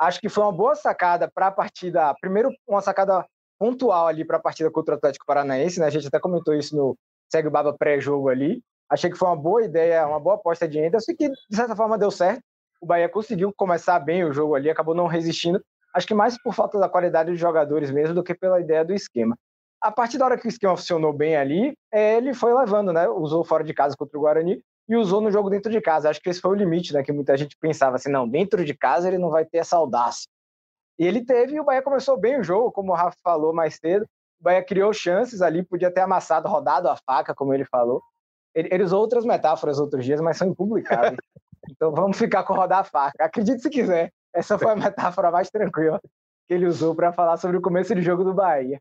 Acho 0.00 0.18
que 0.18 0.30
foi 0.30 0.42
uma 0.42 0.52
boa 0.52 0.74
sacada 0.74 1.30
para 1.30 1.48
a 1.48 1.52
partida. 1.52 2.14
Primeiro, 2.22 2.50
uma 2.66 2.80
sacada 2.80 3.26
pontual 3.58 4.06
ali 4.06 4.24
para 4.24 4.38
a 4.38 4.40
partida 4.40 4.70
contra 4.70 4.94
o 4.94 4.96
Atlético 4.96 5.26
Paranaense, 5.26 5.78
né? 5.78 5.84
A 5.84 5.90
gente 5.90 6.08
até 6.08 6.18
comentou 6.18 6.54
isso 6.54 6.74
no 6.74 6.96
Segue 7.30 7.48
o 7.48 7.50
Baba 7.50 7.76
pré-jogo 7.76 8.30
ali. 8.30 8.62
Achei 8.88 9.10
que 9.10 9.18
foi 9.18 9.28
uma 9.28 9.36
boa 9.36 9.62
ideia, 9.62 10.06
uma 10.06 10.18
boa 10.18 10.36
aposta 10.36 10.66
de 10.66 10.82
Anderson, 10.82 11.12
que 11.14 11.28
de 11.28 11.54
certa 11.56 11.76
forma 11.76 11.98
deu 11.98 12.10
certo. 12.10 12.40
O 12.80 12.86
Bahia 12.86 13.10
conseguiu 13.10 13.52
começar 13.54 14.00
bem 14.00 14.24
o 14.24 14.32
jogo 14.32 14.54
ali, 14.54 14.70
acabou 14.70 14.94
não 14.94 15.06
resistindo. 15.06 15.62
Acho 15.94 16.06
que 16.06 16.14
mais 16.14 16.40
por 16.42 16.54
falta 16.54 16.78
da 16.78 16.88
qualidade 16.88 17.30
dos 17.30 17.38
jogadores 17.38 17.90
mesmo 17.90 18.14
do 18.14 18.24
que 18.24 18.34
pela 18.34 18.58
ideia 18.58 18.82
do 18.82 18.94
esquema. 18.94 19.36
A 19.82 19.92
partir 19.92 20.16
da 20.16 20.24
hora 20.24 20.38
que 20.38 20.46
o 20.46 20.48
esquema 20.48 20.76
funcionou 20.76 21.12
bem 21.12 21.36
ali, 21.36 21.74
ele 21.92 22.32
foi 22.32 22.54
levando, 22.54 22.90
né? 22.90 23.06
Usou 23.06 23.44
fora 23.44 23.62
de 23.62 23.74
casa 23.74 23.94
contra 23.98 24.16
o 24.16 24.22
Guarani 24.22 24.62
e 24.90 24.96
usou 24.96 25.20
no 25.20 25.30
jogo 25.30 25.48
dentro 25.48 25.70
de 25.70 25.80
casa. 25.80 26.10
Acho 26.10 26.20
que 26.20 26.28
esse 26.28 26.40
foi 26.40 26.50
o 26.50 26.54
limite, 26.54 26.92
né? 26.92 27.00
Que 27.04 27.12
muita 27.12 27.36
gente 27.36 27.56
pensava 27.60 27.94
assim, 27.94 28.10
não, 28.10 28.28
dentro 28.28 28.64
de 28.64 28.74
casa 28.74 29.06
ele 29.06 29.18
não 29.18 29.30
vai 29.30 29.44
ter 29.44 29.58
essa 29.58 29.76
audácia. 29.76 30.28
E 30.98 31.06
ele 31.06 31.24
teve, 31.24 31.54
e 31.54 31.60
o 31.60 31.64
Bahia 31.64 31.80
começou 31.80 32.18
bem 32.18 32.40
o 32.40 32.42
jogo, 32.42 32.72
como 32.72 32.90
o 32.90 32.94
Rafa 32.96 33.16
falou 33.22 33.54
mais 33.54 33.76
cedo. 33.76 34.02
O 34.40 34.44
Bahia 34.44 34.64
criou 34.64 34.92
chances 34.92 35.40
ali, 35.42 35.62
podia 35.62 35.92
ter 35.92 36.00
amassado, 36.00 36.48
rodado 36.48 36.88
a 36.88 36.96
faca, 36.96 37.32
como 37.32 37.54
ele 37.54 37.64
falou. 37.64 38.02
Ele, 38.52 38.68
ele 38.72 38.82
usou 38.82 39.00
outras 39.00 39.24
metáforas 39.24 39.78
outros 39.78 40.04
dias, 40.04 40.20
mas 40.20 40.36
são 40.36 40.48
impublicáveis. 40.48 41.16
então 41.70 41.92
vamos 41.92 42.18
ficar 42.18 42.42
com 42.42 42.54
rodar 42.54 42.80
a 42.80 42.84
faca. 42.84 43.24
Acredite 43.24 43.62
se 43.62 43.70
quiser. 43.70 44.12
Essa 44.34 44.58
foi 44.58 44.72
a 44.72 44.76
metáfora 44.76 45.30
mais 45.30 45.48
tranquila 45.50 46.00
que 46.48 46.54
ele 46.54 46.66
usou 46.66 46.96
para 46.96 47.12
falar 47.12 47.36
sobre 47.36 47.56
o 47.56 47.62
começo 47.62 47.94
de 47.94 48.02
jogo 48.02 48.24
do 48.24 48.34
Bahia. 48.34 48.80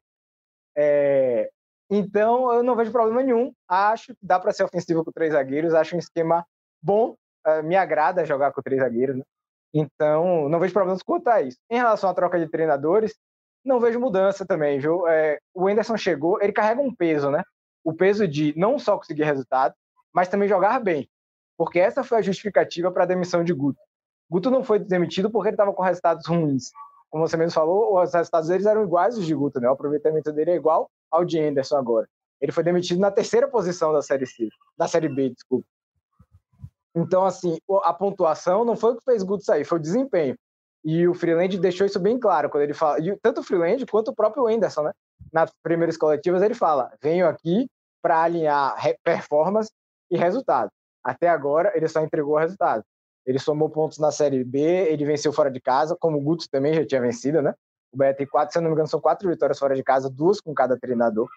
É, 0.75 1.51
então, 1.89 2.53
eu 2.53 2.61
não 2.61 2.75
vejo 2.75 2.91
problema 2.91 3.23
nenhum. 3.23 3.51
Acho 3.67 4.13
que 4.13 4.19
dá 4.21 4.39
para 4.39 4.53
ser 4.53 4.63
ofensivo 4.63 5.03
com 5.03 5.11
três 5.11 5.33
zagueiros. 5.33 5.73
Acho 5.73 5.95
um 5.95 5.99
esquema 5.99 6.45
bom. 6.81 7.15
Uh, 7.47 7.63
me 7.63 7.75
agrada 7.75 8.25
jogar 8.25 8.51
com 8.51 8.61
três 8.61 8.79
zagueiros. 8.79 9.17
Né? 9.17 9.23
Então, 9.73 10.47
não 10.49 10.59
vejo 10.59 10.73
problemas 10.73 11.01
quanto 11.01 11.27
a 11.29 11.41
isso. 11.41 11.57
Em 11.69 11.77
relação 11.77 12.09
à 12.09 12.13
troca 12.13 12.39
de 12.39 12.47
treinadores, 12.47 13.15
não 13.65 13.79
vejo 13.79 13.99
mudança 13.99 14.45
também, 14.45 14.79
viu? 14.79 15.07
É, 15.07 15.39
o 15.53 15.69
Enderson 15.69 15.97
chegou, 15.97 16.41
ele 16.41 16.53
carrega 16.53 16.81
um 16.81 16.93
peso, 16.93 17.31
né? 17.31 17.43
O 17.83 17.93
peso 17.93 18.27
de 18.27 18.53
não 18.57 18.77
só 18.77 18.97
conseguir 18.97 19.23
resultado, 19.23 19.73
mas 20.13 20.27
também 20.27 20.47
jogar 20.47 20.79
bem. 20.79 21.09
Porque 21.57 21.79
essa 21.79 22.03
foi 22.03 22.19
a 22.19 22.21
justificativa 22.21 22.91
para 22.91 23.03
a 23.03 23.07
demissão 23.07 23.43
de 23.43 23.53
Guto. 23.53 23.79
Guto 24.29 24.51
não 24.51 24.63
foi 24.63 24.79
demitido 24.79 25.29
porque 25.29 25.49
ele 25.49 25.55
estava 25.55 25.73
com 25.73 25.81
resultados 25.81 26.25
ruins. 26.27 26.71
Como 27.09 27.27
você 27.27 27.35
mesmo 27.35 27.53
falou, 27.53 27.99
os 27.99 28.13
resultados 28.13 28.49
deles 28.49 28.65
eram 28.65 28.83
iguais 28.83 29.15
aos 29.15 29.25
de 29.25 29.33
Guto, 29.33 29.59
né? 29.59 29.67
O 29.67 29.73
aproveitamento 29.73 30.31
dele 30.31 30.51
é 30.51 30.55
igual 30.55 30.89
ao 31.11 31.25
de 31.25 31.39
Anderson 31.39 31.77
agora. 31.77 32.07
Ele 32.41 32.51
foi 32.51 32.63
demitido 32.63 32.99
na 32.99 33.11
terceira 33.11 33.47
posição 33.47 33.91
da 33.91 34.01
Série 34.01 34.25
C, 34.25 34.47
da 34.77 34.87
Série 34.87 35.09
B, 35.09 35.29
desculpa. 35.29 35.67
Então, 36.95 37.25
assim, 37.25 37.57
a 37.83 37.93
pontuação 37.93 38.65
não 38.65 38.75
foi 38.75 38.93
o 38.93 38.97
que 38.97 39.03
fez 39.03 39.23
Guto 39.23 39.43
sair, 39.43 39.65
foi 39.65 39.77
o 39.77 39.81
desempenho. 39.81 40.35
E 40.83 41.07
o 41.07 41.13
Freeland 41.13 41.57
deixou 41.59 41.85
isso 41.85 41.99
bem 41.99 42.17
claro 42.17 42.49
quando 42.49 42.63
ele 42.63 42.73
fala, 42.73 42.99
e 42.99 43.15
tanto 43.21 43.41
o 43.41 43.43
Freeland 43.43 43.85
quanto 43.85 44.11
o 44.11 44.15
próprio 44.15 44.47
Anderson, 44.47 44.83
né? 44.83 44.91
Nas 45.31 45.51
primeiras 45.61 45.97
coletivas 45.97 46.41
ele 46.41 46.53
fala: 46.53 46.91
venho 47.01 47.27
aqui 47.27 47.67
para 48.01 48.23
alinhar 48.23 48.75
performance 49.03 49.69
e 50.09 50.17
resultado. 50.17 50.71
Até 51.03 51.27
agora 51.27 51.71
ele 51.75 51.87
só 51.87 52.01
entregou 52.01 52.37
resultado. 52.37 52.83
Ele 53.25 53.37
somou 53.37 53.69
pontos 53.69 53.99
na 53.99 54.11
Série 54.11 54.43
B, 54.43 54.59
ele 54.59 55.05
venceu 55.05 55.31
fora 55.33 55.51
de 55.51 55.59
casa, 55.59 55.95
como 55.99 56.17
o 56.17 56.21
Guto 56.21 56.49
também 56.49 56.73
já 56.73 56.85
tinha 56.85 57.01
vencido, 57.01 57.41
né? 57.41 57.53
O 57.91 57.97
Bahia 57.97 58.13
tem 58.13 58.27
quatro, 58.27 58.53
se 58.53 58.59
eu 58.59 58.61
não 58.61 58.69
me 58.69 58.73
engano, 58.73 58.87
são 58.87 58.99
quatro 58.99 59.27
vitórias 59.29 59.57
fora 59.57 59.75
de 59.75 59.83
casa, 59.83 60.09
duas 60.09 60.39
com 60.39 60.53
cada 60.53 60.77
treinador. 60.77 61.27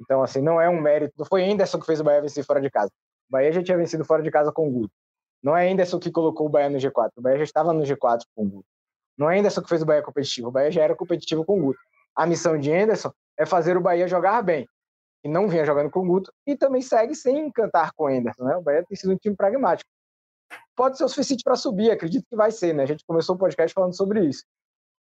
Então, 0.00 0.22
assim, 0.22 0.40
não 0.40 0.60
é 0.60 0.68
um 0.68 0.80
mérito. 0.80 1.14
Não 1.18 1.26
foi 1.26 1.48
Anderson 1.48 1.78
que 1.78 1.86
fez 1.86 2.00
o 2.00 2.04
Bahia 2.04 2.20
vencer 2.20 2.44
fora 2.44 2.60
de 2.60 2.70
casa. 2.70 2.90
O 3.28 3.32
Bahia 3.32 3.52
já 3.52 3.62
tinha 3.62 3.76
vencido 3.76 4.04
fora 4.04 4.22
de 4.22 4.30
casa 4.30 4.52
com 4.52 4.68
o 4.68 4.70
Guto. 4.70 4.94
Não 5.42 5.56
é 5.56 5.70
Anderson 5.70 5.98
que 5.98 6.10
colocou 6.10 6.46
o 6.46 6.48
Bahia 6.48 6.70
no 6.70 6.78
G4. 6.78 7.10
O 7.16 7.20
Bahia 7.20 7.38
já 7.38 7.44
estava 7.44 7.72
no 7.72 7.82
G4 7.82 8.22
com 8.34 8.44
o 8.44 8.48
Guto. 8.48 8.68
Não 9.16 9.30
é 9.30 9.38
Anderson 9.38 9.62
que 9.62 9.68
fez 9.68 9.82
o 9.82 9.86
Bahia 9.86 10.02
competitivo. 10.02 10.48
O 10.48 10.50
Bahia 10.50 10.70
já 10.70 10.82
era 10.82 10.94
competitivo 10.94 11.44
com 11.44 11.58
o 11.58 11.62
Guto. 11.62 11.80
A 12.14 12.26
missão 12.26 12.58
de 12.58 12.72
Anderson 12.72 13.12
é 13.36 13.44
fazer 13.44 13.76
o 13.76 13.80
Bahia 13.80 14.08
jogar 14.08 14.42
bem. 14.42 14.68
E 15.24 15.28
não 15.28 15.48
vinha 15.48 15.64
jogando 15.64 15.90
com 15.90 16.00
o 16.00 16.06
Guto. 16.06 16.32
E 16.46 16.56
também 16.56 16.80
segue 16.82 17.14
sem 17.14 17.46
encantar 17.46 17.92
com 17.94 18.04
o 18.04 18.06
Anderson. 18.06 18.44
Né? 18.44 18.56
O 18.56 18.62
Bahia 18.62 18.84
tem 18.88 18.96
sido 18.96 19.12
um 19.12 19.16
time 19.16 19.36
pragmático. 19.36 19.88
Pode 20.74 20.96
ser 20.96 21.04
o 21.04 21.08
suficiente 21.08 21.42
para 21.42 21.56
subir, 21.56 21.90
acredito 21.90 22.24
que 22.28 22.36
vai 22.36 22.50
ser. 22.50 22.72
Né? 22.72 22.84
A 22.84 22.86
gente 22.86 23.04
começou 23.04 23.34
o 23.34 23.38
podcast 23.38 23.74
falando 23.74 23.96
sobre 23.96 24.24
isso. 24.24 24.44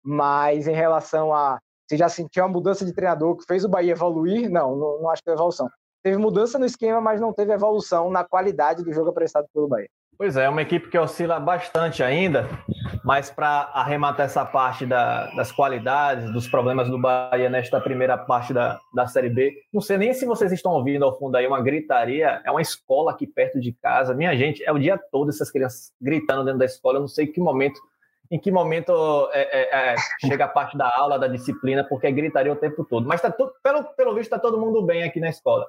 Mas 0.08 0.70
em 0.70 0.74
relação 0.74 1.34
a 1.34 1.60
você 1.86 1.98
já 1.98 2.08
sentiu 2.08 2.44
uma 2.44 2.50
mudança 2.50 2.86
de 2.86 2.94
treinador 2.94 3.36
que 3.36 3.46
fez 3.46 3.64
o 3.64 3.70
Bahia 3.70 3.92
evoluir? 3.92 4.50
Não, 4.50 4.76
não, 4.76 5.02
não 5.02 5.10
acho 5.10 5.22
que 5.22 5.26
teve 5.26 5.38
evolução. 5.38 5.70
Teve 6.04 6.18
mudança 6.18 6.58
no 6.58 6.66
esquema, 6.66 7.02
mas 7.02 7.20
não 7.20 7.34
teve 7.34 7.52
evolução 7.52 8.10
na 8.10 8.24
qualidade 8.24 8.84
do 8.84 8.94
jogo 8.94 9.10
apresentado 9.10 9.48
pelo 9.54 9.68
Bahia. 9.68 9.88
Pois 10.18 10.36
é, 10.36 10.46
é 10.46 10.50
uma 10.50 10.62
equipe 10.62 10.90
que 10.90 10.98
oscila 10.98 11.40
bastante 11.40 12.02
ainda, 12.02 12.48
mas 13.06 13.30
para 13.30 13.70
arrematar 13.74 14.26
essa 14.26 14.44
parte 14.44 14.86
da, 14.86 15.28
das 15.36 15.52
qualidades, 15.52 16.32
dos 16.34 16.48
problemas 16.48 16.90
do 16.90 17.00
Bahia 17.00 17.50
nesta 17.50 17.80
primeira 17.80 18.18
parte 18.18 18.52
da, 18.52 18.80
da 18.96 19.06
Série 19.06 19.30
B, 19.30 19.54
não 19.72 19.80
sei 19.80 19.98
nem 19.98 20.14
se 20.14 20.26
vocês 20.26 20.52
estão 20.52 20.72
ouvindo 20.72 21.06
ao 21.06 21.18
fundo 21.20 21.36
aí 21.36 21.46
uma 21.46 21.62
gritaria, 21.62 22.42
é 22.44 22.50
uma 22.50 22.62
escola 22.62 23.12
aqui 23.12 23.28
perto 23.28 23.60
de 23.60 23.72
casa. 23.74 24.16
Minha 24.16 24.36
gente, 24.36 24.64
é 24.64 24.72
o 24.72 24.80
dia 24.80 25.00
todo 25.12 25.30
essas 25.30 25.52
crianças 25.52 25.92
gritando 26.02 26.44
dentro 26.44 26.60
da 26.60 26.66
escola, 26.66 26.98
eu 26.98 27.02
não 27.02 27.08
sei 27.08 27.28
que 27.28 27.40
momento 27.40 27.80
em 28.30 28.40
que 28.40 28.52
momento 28.52 28.92
é, 29.32 29.42
é, 29.42 29.94
é, 29.94 29.96
chega 30.26 30.46
a 30.46 30.50
parte 30.50 30.78
da 30.78 30.92
aula, 30.96 31.20
da 31.20 31.28
disciplina, 31.28 31.84
porque 31.84 32.12
gritaria 32.12 32.52
o 32.52 32.56
tempo 32.56 32.84
todo. 32.84 33.08
Mas 33.08 33.22
tá 33.22 33.32
pelo, 33.32 33.84
pelo 33.96 34.14
visto 34.14 34.28
está 34.28 34.40
todo 34.40 34.60
mundo 34.60 34.82
bem 34.82 35.04
aqui 35.04 35.20
na 35.20 35.30
escola. 35.30 35.68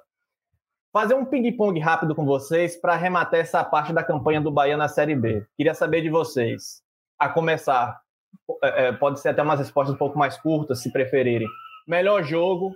Fazer 0.93 1.15
um 1.15 1.25
ping-pong 1.25 1.79
rápido 1.79 2.15
com 2.15 2.25
vocês 2.25 2.77
para 2.77 2.95
arrematar 2.95 3.41
essa 3.41 3.63
parte 3.63 3.93
da 3.93 4.03
campanha 4.03 4.41
do 4.41 4.51
Bahia 4.51 4.77
na 4.77 4.89
Série 4.89 5.15
B. 5.15 5.47
Queria 5.57 5.75
saber 5.75 6.01
de 6.01 6.09
vocês, 6.09 6.83
a 7.19 7.29
começar, 7.29 8.01
é, 8.63 8.87
é, 8.87 8.93
pode 8.93 9.21
ser 9.21 9.29
até 9.29 9.43
umas 9.43 9.59
respostas 9.59 9.95
um 9.95 9.99
pouco 9.99 10.19
mais 10.19 10.37
curtas, 10.39 10.81
se 10.81 10.91
preferirem. 10.91 11.47
Melhor 11.87 12.25
jogo 12.25 12.75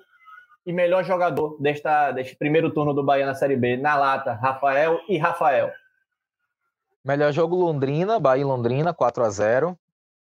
e 0.64 0.72
melhor 0.72 1.04
jogador 1.04 1.56
desta, 1.60 2.12
deste 2.12 2.36
primeiro 2.36 2.70
turno 2.70 2.94
do 2.94 3.02
Bahia 3.02 3.26
na 3.26 3.34
Série 3.34 3.56
B, 3.56 3.76
na 3.76 3.96
lata, 3.96 4.34
Rafael 4.34 5.00
e 5.08 5.16
Rafael. 5.18 5.72
Melhor 7.04 7.32
jogo 7.32 7.56
Londrina, 7.56 8.20
Bahia 8.20 8.46
Londrina, 8.46 8.94
4 8.94 9.24
a 9.24 9.30
0 9.30 9.78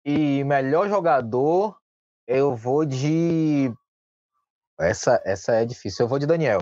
E 0.06 0.44
melhor 0.46 0.88
jogador, 0.88 1.78
eu 2.26 2.56
vou 2.56 2.86
de. 2.86 3.74
Essa, 4.80 5.22
essa 5.26 5.56
é 5.56 5.66
difícil. 5.66 6.06
Eu 6.06 6.10
vou 6.10 6.18
de 6.18 6.26
Daniel. 6.26 6.62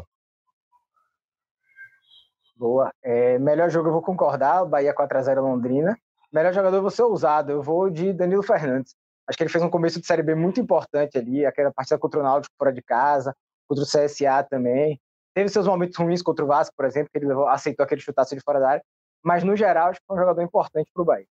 Boa. 2.55 2.91
É, 3.03 3.37
melhor 3.37 3.69
jogo 3.69 3.89
eu 3.89 3.93
vou 3.93 4.01
concordar, 4.01 4.65
Bahia 4.65 4.93
4x0 4.93 5.39
Londrina. 5.39 5.95
Melhor 6.33 6.51
jogador 6.51 6.77
eu 6.77 6.81
vou 6.81 6.89
ser 6.89 7.03
ousado, 7.03 7.51
eu 7.51 7.61
vou 7.61 7.89
de 7.89 8.11
Danilo 8.11 8.41
Fernandes. 8.41 8.95
Acho 9.27 9.37
que 9.37 9.43
ele 9.43 9.51
fez 9.51 9.63
um 9.63 9.69
começo 9.69 9.99
de 9.99 10.07
Série 10.07 10.23
B 10.23 10.33
muito 10.33 10.59
importante 10.59 11.17
ali, 11.17 11.45
aquela 11.45 11.71
partida 11.71 11.99
contra 11.99 12.19
o 12.19 12.23
Náutico 12.23 12.55
fora 12.57 12.73
de 12.73 12.81
casa, 12.81 13.35
contra 13.67 13.83
o 13.83 13.87
CSA 13.87 14.43
também. 14.49 14.99
Teve 15.35 15.49
seus 15.49 15.67
momentos 15.67 15.95
ruins 15.97 16.23
contra 16.23 16.43
o 16.43 16.47
Vasco, 16.47 16.73
por 16.75 16.85
exemplo, 16.85 17.11
que 17.11 17.19
ele 17.19 17.27
levou, 17.27 17.47
aceitou 17.47 17.83
aquele 17.83 18.01
chutaço 18.01 18.35
de 18.35 18.41
fora 18.41 18.59
da 18.59 18.69
área, 18.71 18.83
mas 19.23 19.43
no 19.43 19.55
geral 19.55 19.89
acho 19.89 19.99
que 19.99 20.05
foi 20.05 20.15
um 20.15 20.19
jogador 20.19 20.41
importante 20.41 20.89
para 20.93 21.01
o 21.01 21.05
Bahia. 21.05 21.27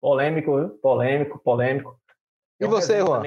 Polêmico, 0.00 0.56
viu? 0.56 0.68
polêmico, 0.78 1.38
polêmico. 1.38 2.00
E 2.58 2.66
você, 2.66 3.00
Juan? 3.00 3.22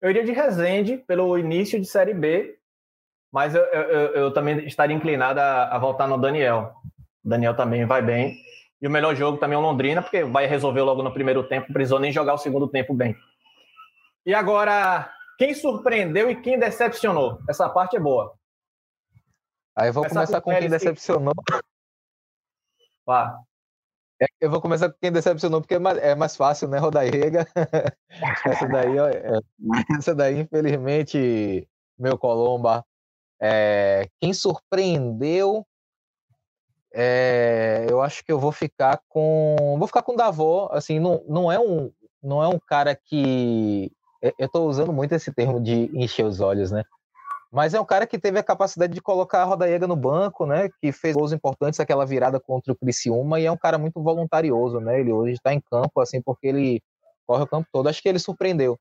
Eu 0.00 0.10
iria 0.10 0.24
de 0.24 0.32
Resende 0.32 0.96
pelo 0.96 1.36
início 1.38 1.80
de 1.80 1.86
Série 1.86 2.14
B, 2.14 2.58
mas 3.32 3.54
eu, 3.54 3.62
eu, 3.62 4.14
eu 4.14 4.32
também 4.32 4.64
estaria 4.66 4.96
inclinado 4.96 5.40
a, 5.40 5.74
a, 5.74 5.78
voltar 5.78 6.06
no 6.06 6.16
Daniel. 6.16 6.74
O 7.24 7.28
Daniel 7.28 7.54
também 7.54 7.84
vai 7.84 8.00
bem. 8.00 8.36
E 8.80 8.86
o 8.86 8.90
melhor 8.90 9.14
jogo 9.16 9.38
também 9.38 9.56
é 9.56 9.58
o 9.58 9.62
Londrina, 9.62 10.00
porque 10.00 10.24
vai 10.24 10.46
resolver 10.46 10.82
logo 10.82 11.02
no 11.02 11.12
primeiro 11.12 11.42
tempo, 11.42 11.66
não 11.68 11.74
precisou 11.74 11.98
nem 11.98 12.12
jogar 12.12 12.34
o 12.34 12.38
segundo 12.38 12.68
tempo 12.68 12.94
bem. 12.94 13.16
E 14.24 14.32
agora, 14.32 15.10
quem 15.36 15.52
surpreendeu 15.52 16.30
e 16.30 16.40
quem 16.40 16.58
decepcionou? 16.58 17.40
Essa 17.48 17.68
parte 17.68 17.96
é 17.96 18.00
boa. 18.00 18.34
Aí 19.76 19.88
eu 19.88 19.92
vou 19.92 20.06
começar 20.06 20.40
com 20.40 20.52
quem 20.52 20.68
decepcionou. 20.68 21.34
Vá. 23.08 23.40
É, 24.20 24.26
eu 24.38 24.50
vou 24.50 24.60
começar 24.60 24.90
com 24.90 24.98
quem 25.00 25.10
decepcionou, 25.10 25.62
porque 25.62 25.76
é 25.76 25.78
mais, 25.78 25.96
é 25.96 26.14
mais 26.14 26.36
fácil, 26.36 26.68
né, 26.68 26.76
Rodaiega? 26.76 27.46
essa 28.44 28.68
daí, 28.68 28.98
é, 28.98 29.40
essa 29.98 30.14
daí, 30.14 30.40
infelizmente, 30.40 31.66
meu 31.98 32.18
Colomba. 32.18 32.84
É, 33.40 34.10
quem 34.20 34.34
surpreendeu, 34.34 35.66
é, 36.92 37.86
eu 37.88 38.02
acho 38.02 38.22
que 38.22 38.30
eu 38.30 38.38
vou 38.38 38.52
ficar 38.52 39.00
com, 39.08 39.76
vou 39.78 39.86
ficar 39.86 40.02
com 40.02 40.12
o 40.12 40.16
Davó. 40.16 40.68
Assim, 40.70 41.00
não, 41.00 41.24
não 41.26 41.50
é 41.50 41.58
um, 41.58 41.90
não 42.22 42.42
é 42.42 42.48
um 42.48 42.58
cara 42.58 42.94
que 42.94 43.90
eu 44.20 44.46
estou 44.46 44.68
usando 44.68 44.92
muito 44.92 45.14
esse 45.14 45.32
termo 45.32 45.62
de 45.62 45.90
encher 45.96 46.26
os 46.26 46.40
olhos, 46.40 46.70
né? 46.70 46.84
Mas 47.50 47.72
é 47.72 47.80
um 47.80 47.84
cara 47.84 48.06
que 48.06 48.18
teve 48.18 48.38
a 48.38 48.42
capacidade 48.42 48.92
de 48.92 49.00
colocar 49.00 49.40
a 49.40 49.44
Rodaiega 49.44 49.86
no 49.86 49.96
banco, 49.96 50.44
né? 50.44 50.68
Que 50.80 50.92
fez 50.92 51.14
gols 51.14 51.32
importantes, 51.32 51.80
aquela 51.80 52.04
virada 52.04 52.38
contra 52.38 52.72
o 52.72 52.76
Criciúma, 52.76 53.40
e 53.40 53.46
é 53.46 53.50
um 53.50 53.56
cara 53.56 53.78
muito 53.78 54.02
voluntarioso, 54.02 54.80
né? 54.80 55.00
Ele 55.00 55.12
hoje 55.12 55.32
está 55.32 55.54
em 55.54 55.60
campo, 55.60 56.00
assim, 56.00 56.20
porque 56.20 56.46
ele 56.46 56.82
corre 57.26 57.44
o 57.44 57.46
campo 57.46 57.66
todo. 57.72 57.88
Acho 57.88 58.02
que 58.02 58.08
ele 58.08 58.18
surpreendeu. 58.18 58.78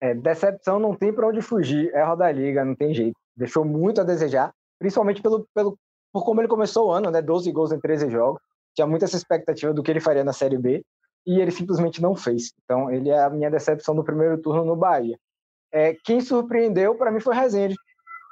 É, 0.00 0.14
decepção 0.14 0.80
não 0.80 0.94
tem 0.94 1.12
para 1.12 1.28
onde 1.28 1.42
fugir, 1.42 1.90
é 1.94 2.00
a 2.00 2.08
Rodaliga, 2.08 2.64
não 2.64 2.74
tem 2.74 2.92
jeito. 2.92 3.18
Deixou 3.36 3.64
muito 3.64 4.00
a 4.00 4.04
desejar, 4.04 4.52
principalmente 4.78 5.22
pelo, 5.22 5.46
pelo, 5.54 5.78
por 6.12 6.24
como 6.24 6.40
ele 6.40 6.48
começou 6.48 6.88
o 6.88 6.92
ano, 6.92 7.10
né? 7.10 7.22
12 7.22 7.52
gols 7.52 7.70
em 7.70 7.78
13 7.78 8.10
jogos. 8.10 8.40
Tinha 8.74 8.86
muita 8.86 9.04
essa 9.04 9.16
expectativa 9.16 9.72
do 9.72 9.82
que 9.82 9.90
ele 9.90 10.00
faria 10.00 10.24
na 10.24 10.32
Série 10.32 10.58
B, 10.58 10.82
e 11.26 11.40
ele 11.40 11.50
simplesmente 11.50 12.00
não 12.00 12.16
fez. 12.16 12.52
Então, 12.64 12.90
ele 12.90 13.10
é 13.10 13.22
a 13.22 13.30
minha 13.30 13.50
decepção 13.50 13.94
do 13.94 14.02
primeiro 14.02 14.40
turno 14.40 14.64
no 14.64 14.74
Bahia. 14.74 15.18
É, 15.72 15.94
quem 16.04 16.20
surpreendeu 16.20 16.94
para 16.94 17.10
mim 17.10 17.20
foi 17.20 17.34
Rezende. 17.34 17.74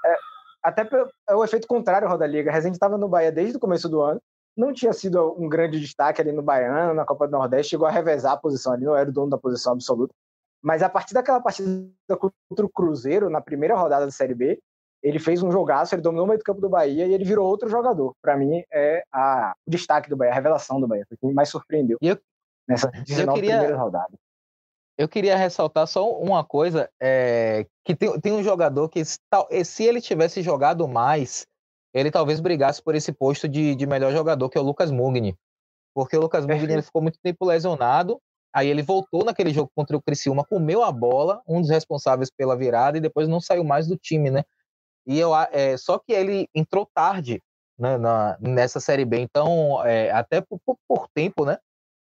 É, 0.05 0.17
até 0.63 0.85
pelo, 0.85 1.09
é 1.29 1.35
o 1.35 1.45
efeito 1.45 1.67
contrário 1.67 2.17
da 2.17 2.27
Liga. 2.27 2.51
Rezende 2.51 2.77
estava 2.77 2.99
no 2.99 3.09
Bahia 3.09 3.33
desde 3.33 3.57
o 3.57 3.61
começo 3.61 3.89
do 3.89 4.01
ano, 4.01 4.21
não 4.57 4.73
tinha 4.73 4.93
sido 4.93 5.35
um 5.39 5.49
grande 5.49 5.79
destaque 5.79 6.21
ali 6.21 6.33
no 6.33 6.43
Baiano, 6.43 6.93
na 6.93 7.05
Copa 7.05 7.29
do 7.29 7.31
Nordeste, 7.31 7.71
chegou 7.71 7.87
a 7.87 7.91
revezar 7.91 8.33
a 8.33 8.37
posição 8.37 8.73
ali, 8.73 8.85
não 8.85 8.97
era 8.97 9.09
o 9.09 9.13
dono 9.13 9.31
da 9.31 9.39
posição 9.39 9.73
absoluta. 9.73 10.13
Mas 10.61 10.83
a 10.83 10.89
partir 10.89 11.15
daquela 11.15 11.41
partida 11.41 11.89
contra 12.17 12.67
o 12.67 12.69
Cruzeiro, 12.69 13.31
na 13.31 13.41
primeira 13.41 13.77
rodada 13.77 14.05
da 14.05 14.11
Série 14.11 14.35
B, 14.35 14.59
ele 15.01 15.21
fez 15.21 15.45
um 15.45 15.53
jogaço, 15.53 15.95
ele 15.95 16.03
dominou 16.03 16.25
o 16.25 16.29
meio 16.29 16.41
do 16.41 16.45
campo 16.45 16.61
do 16.61 16.69
Bahia 16.69 17.07
e 17.07 17.15
ele 17.15 17.25
virou 17.25 17.47
outro 17.47 17.69
jogador. 17.69 18.13
Para 18.21 18.37
mim, 18.37 18.65
é 18.73 19.05
a, 19.13 19.55
o 19.65 19.71
destaque 19.71 20.11
do 20.11 20.17
Bahia, 20.17 20.33
a 20.33 20.35
revelação 20.35 20.81
do 20.81 20.89
Bahia, 20.89 21.07
foi 21.09 21.17
quem 21.19 21.33
mais 21.33 21.49
surpreendeu 21.49 21.99
e 22.03 22.09
eu, 22.09 22.19
nessa 22.67 22.89
19 22.91 23.29
eu 23.29 23.35
queria, 23.35 23.51
primeiras 23.59 23.79
rodadas 23.79 24.19
eu 24.99 25.09
queria 25.09 25.37
ressaltar 25.37 25.87
só 25.87 26.11
uma 26.11 26.45
coisa, 26.45 26.91
é, 27.01 27.65
que 27.85 27.95
tem, 27.95 28.21
tem 28.21 28.33
um 28.33 28.43
jogador 28.43 28.89
que, 28.89 29.01
se 29.05 29.85
ele 29.85 30.01
tivesse 30.01 30.43
jogado 30.43 30.89
mais, 30.89 31.47
ele 31.95 32.11
talvez 32.11 32.41
brigasse 32.41 32.83
por 32.83 32.97
esse 32.97 33.13
posto 33.13 33.49
de, 33.49 33.77
de 33.77 33.87
melhor 33.87 34.13
jogador, 34.13 34.51
que 34.51 34.59
é 34.59 34.61
o 34.61 34.65
Lucas 34.65 34.91
Mugni. 34.91 35.39
Porque 35.95 36.17
o 36.17 36.21
Lucas 36.21 36.45
Mugni 36.45 36.73
ele 36.73 36.83
ficou 36.83 37.01
muito 37.01 37.19
tempo 37.23 37.47
lesionado, 37.47 38.21
aí 38.53 38.69
ele 38.69 38.83
voltou 38.83 39.25
naquele 39.25 39.53
jogo 39.53 39.71
contra 39.73 39.97
o 39.97 40.03
Criciúma, 40.03 40.45
comeu 40.45 40.83
a 40.83 40.91
bola, 40.91 41.41
um 41.47 41.61
dos 41.61 41.71
responsáveis 41.71 42.29
pela 42.29 42.57
virada, 42.57 42.99
e 42.99 43.01
depois 43.01 43.29
não 43.29 43.41
saiu 43.41 43.63
mais 43.63 43.87
do 43.87 43.97
time, 43.97 44.33
né? 44.33 44.43
E 45.07 45.17
eu, 45.17 45.31
é, 45.53 45.77
só 45.77 45.97
que 45.97 46.13
ele 46.13 46.49
entrou 46.53 46.91
tarde 46.93 47.41
né, 47.79 47.97
na, 47.97 48.37
nessa 48.41 48.81
Série 48.81 49.05
B, 49.05 49.21
então, 49.21 49.81
é, 49.87 50.11
até 50.11 50.41
por, 50.41 50.59
por, 50.67 50.77
por 50.89 51.09
tempo, 51.15 51.45
né? 51.45 51.57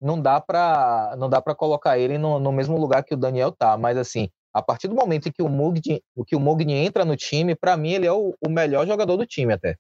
Não 0.02 0.22
dá 0.22 0.40
para 0.40 1.16
não 1.18 1.30
dá 1.30 1.42
para 1.42 1.56
colocar 1.56 1.98
ele 1.98 2.18
no, 2.18 2.40
no, 2.40 2.52
mesmo 2.52 2.78
lugar 2.78 3.04
que 3.04 3.14
o 3.14 3.18
Daniel 3.18 3.52
tá, 3.52 3.78
mas 3.78 3.98
assim, 3.98 4.30
a 4.54 4.62
partir 4.62 4.88
do 4.88 4.96
momento 4.96 5.28
em 5.28 5.32
que 5.32 5.44
o 5.44 5.50
Mugni, 5.50 6.02
que 6.26 6.36
o 6.36 6.40
Mugni 6.40 6.74
entra 6.74 7.04
no 7.04 7.16
time, 7.16 7.56
para 7.56 7.76
mim 7.76 7.92
ele 7.92 8.08
é 8.08 8.12
o, 8.12 8.34
o, 8.42 8.50
melhor 8.50 8.88
jogador 8.88 9.18
do 9.18 9.26
time 9.26 9.54
até. 9.54 9.76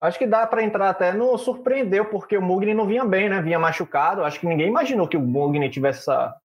Acho 0.00 0.18
que 0.18 0.26
dá 0.26 0.46
para 0.46 0.62
entrar 0.62 0.90
até 0.90 1.12
no 1.12 1.36
surpreendeu 1.36 2.06
porque 2.06 2.36
o 2.36 2.42
Mugni 2.42 2.72
não 2.72 2.86
vinha 2.86 3.04
bem, 3.04 3.28
né? 3.28 3.40
Vinha 3.42 3.58
machucado. 3.58 4.24
Acho 4.24 4.40
que 4.40 4.46
ninguém 4.46 4.68
imaginou 4.68 5.06
que 5.06 5.16
o 5.16 5.20
Mugni 5.20 5.68
tivesse 5.68 6.00
essa 6.00 6.36